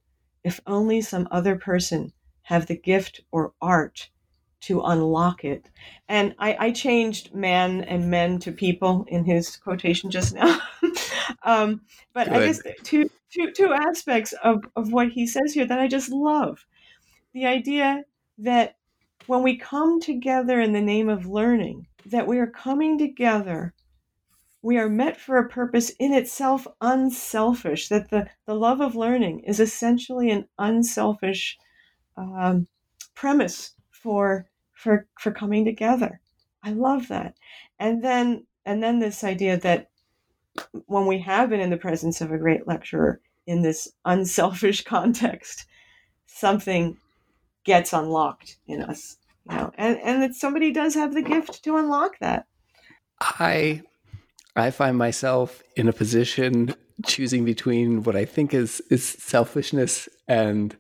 if 0.44 0.60
only 0.66 1.00
some 1.00 1.28
other 1.30 1.56
person 1.56 2.12
have 2.42 2.66
the 2.66 2.76
gift 2.76 3.20
or 3.30 3.52
art 3.60 4.10
to 4.62 4.80
unlock 4.82 5.44
it. 5.44 5.68
And 6.08 6.34
I, 6.38 6.56
I 6.58 6.70
changed 6.70 7.34
man 7.34 7.82
and 7.82 8.10
men 8.10 8.38
to 8.40 8.52
people 8.52 9.04
in 9.08 9.24
his 9.24 9.56
quotation 9.56 10.10
just 10.10 10.34
now. 10.34 10.60
um, 11.42 11.82
but 12.12 12.28
Good. 12.28 12.36
I 12.36 12.46
guess 12.46 12.62
two, 12.84 13.10
two, 13.30 13.50
two 13.52 13.72
aspects 13.72 14.32
of, 14.44 14.64
of 14.76 14.92
what 14.92 15.08
he 15.10 15.26
says 15.26 15.52
here 15.52 15.66
that 15.66 15.80
I 15.80 15.88
just 15.88 16.10
love. 16.10 16.64
The 17.34 17.46
idea 17.46 18.04
that 18.38 18.76
when 19.26 19.42
we 19.42 19.56
come 19.56 20.00
together 20.00 20.60
in 20.60 20.72
the 20.72 20.80
name 20.80 21.08
of 21.08 21.26
learning, 21.26 21.86
that 22.06 22.26
we 22.26 22.38
are 22.38 22.46
coming 22.46 22.98
together 22.98 23.74
we 24.62 24.78
are 24.78 24.88
met 24.88 25.20
for 25.20 25.36
a 25.36 25.48
purpose 25.48 25.90
in 25.98 26.14
itself 26.14 26.66
unselfish, 26.80 27.88
that 27.88 28.10
the, 28.10 28.28
the 28.46 28.54
love 28.54 28.80
of 28.80 28.94
learning 28.94 29.40
is 29.40 29.58
essentially 29.58 30.30
an 30.30 30.46
unselfish 30.58 31.58
um, 32.16 32.68
premise 33.14 33.74
for 33.90 34.48
for 34.72 35.06
for 35.18 35.32
coming 35.32 35.64
together. 35.64 36.20
I 36.62 36.70
love 36.70 37.08
that. 37.08 37.34
And 37.78 38.02
then 38.02 38.46
and 38.64 38.82
then 38.82 39.00
this 39.00 39.24
idea 39.24 39.58
that 39.58 39.90
when 40.86 41.06
we 41.06 41.18
have 41.18 41.50
been 41.50 41.60
in 41.60 41.70
the 41.70 41.76
presence 41.76 42.20
of 42.20 42.30
a 42.30 42.38
great 42.38 42.66
lecturer 42.66 43.20
in 43.46 43.62
this 43.62 43.92
unselfish 44.04 44.84
context, 44.84 45.66
something 46.26 46.96
gets 47.64 47.92
unlocked 47.92 48.58
in 48.66 48.82
us. 48.82 49.16
You 49.50 49.56
know, 49.56 49.72
and, 49.76 49.98
and 49.98 50.22
that 50.22 50.36
somebody 50.36 50.72
does 50.72 50.94
have 50.94 51.14
the 51.14 51.22
gift 51.22 51.64
to 51.64 51.76
unlock 51.76 52.18
that. 52.20 52.46
I 53.20 53.82
I 54.54 54.70
find 54.70 54.98
myself 54.98 55.62
in 55.76 55.88
a 55.88 55.92
position 55.92 56.74
choosing 57.06 57.44
between 57.44 58.02
what 58.02 58.16
I 58.16 58.24
think 58.24 58.54
is 58.54 58.80
is 58.90 59.06
selfishness 59.06 60.08
and 60.28 60.76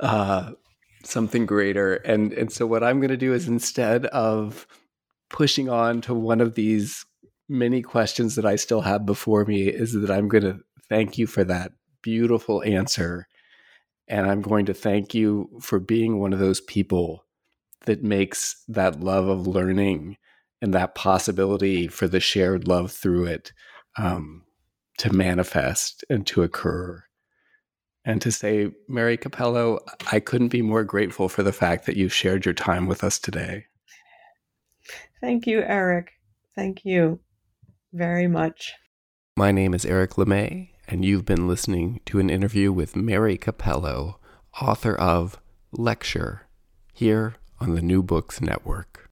uh, 0.00 0.52
something 1.04 1.46
greater. 1.46 1.94
And 1.94 2.32
and 2.32 2.52
so 2.52 2.66
what 2.66 2.84
I'm 2.84 3.00
going 3.00 3.10
to 3.10 3.16
do 3.16 3.32
is 3.32 3.48
instead 3.48 4.06
of 4.06 4.66
pushing 5.28 5.68
on 5.68 6.00
to 6.02 6.14
one 6.14 6.40
of 6.40 6.54
these 6.54 7.04
many 7.48 7.82
questions 7.82 8.36
that 8.36 8.46
I 8.46 8.56
still 8.56 8.82
have 8.82 9.04
before 9.04 9.44
me 9.44 9.68
is 9.68 9.92
that 9.92 10.10
I'm 10.10 10.28
going 10.28 10.44
to 10.44 10.60
thank 10.88 11.18
you 11.18 11.26
for 11.26 11.44
that 11.44 11.72
beautiful 12.02 12.62
answer 12.62 13.26
and 14.08 14.30
I'm 14.30 14.42
going 14.42 14.66
to 14.66 14.74
thank 14.74 15.14
you 15.14 15.48
for 15.60 15.78
being 15.78 16.18
one 16.18 16.32
of 16.32 16.38
those 16.38 16.60
people 16.60 17.24
that 17.86 18.02
makes 18.02 18.62
that 18.68 19.00
love 19.00 19.26
of 19.26 19.46
learning 19.46 20.16
and 20.62 20.72
that 20.72 20.94
possibility 20.94 21.88
for 21.88 22.06
the 22.06 22.20
shared 22.20 22.68
love 22.68 22.92
through 22.92 23.26
it 23.26 23.52
um, 23.98 24.44
to 24.96 25.12
manifest 25.12 26.04
and 26.08 26.26
to 26.28 26.42
occur 26.42 27.02
and 28.04 28.22
to 28.22 28.32
say, 28.32 28.70
Mary 28.88 29.16
Cappello, 29.16 29.80
I 30.10 30.20
couldn't 30.20 30.48
be 30.48 30.62
more 30.62 30.84
grateful 30.84 31.28
for 31.28 31.42
the 31.42 31.52
fact 31.52 31.86
that 31.86 31.96
you 31.96 32.08
shared 32.08 32.44
your 32.44 32.54
time 32.54 32.86
with 32.86 33.04
us 33.04 33.18
today. 33.18 33.66
Thank 35.20 35.46
you, 35.46 35.60
Eric. 35.60 36.12
Thank 36.56 36.84
you 36.84 37.20
very 37.92 38.26
much. 38.26 38.72
My 39.36 39.52
name 39.52 39.74
is 39.74 39.84
Eric 39.84 40.12
LeMay, 40.12 40.70
and 40.88 41.04
you've 41.04 41.24
been 41.24 41.48
listening 41.48 42.00
to 42.06 42.18
an 42.18 42.30
interview 42.30 42.72
with 42.72 42.96
Mary 42.96 43.38
Cappello, 43.38 44.16
author 44.60 44.94
of 44.94 45.40
Lecture, 45.72 46.48
here 46.92 47.34
on 47.60 47.74
the 47.74 47.82
New 47.82 48.02
Books 48.02 48.40
Network. 48.40 49.11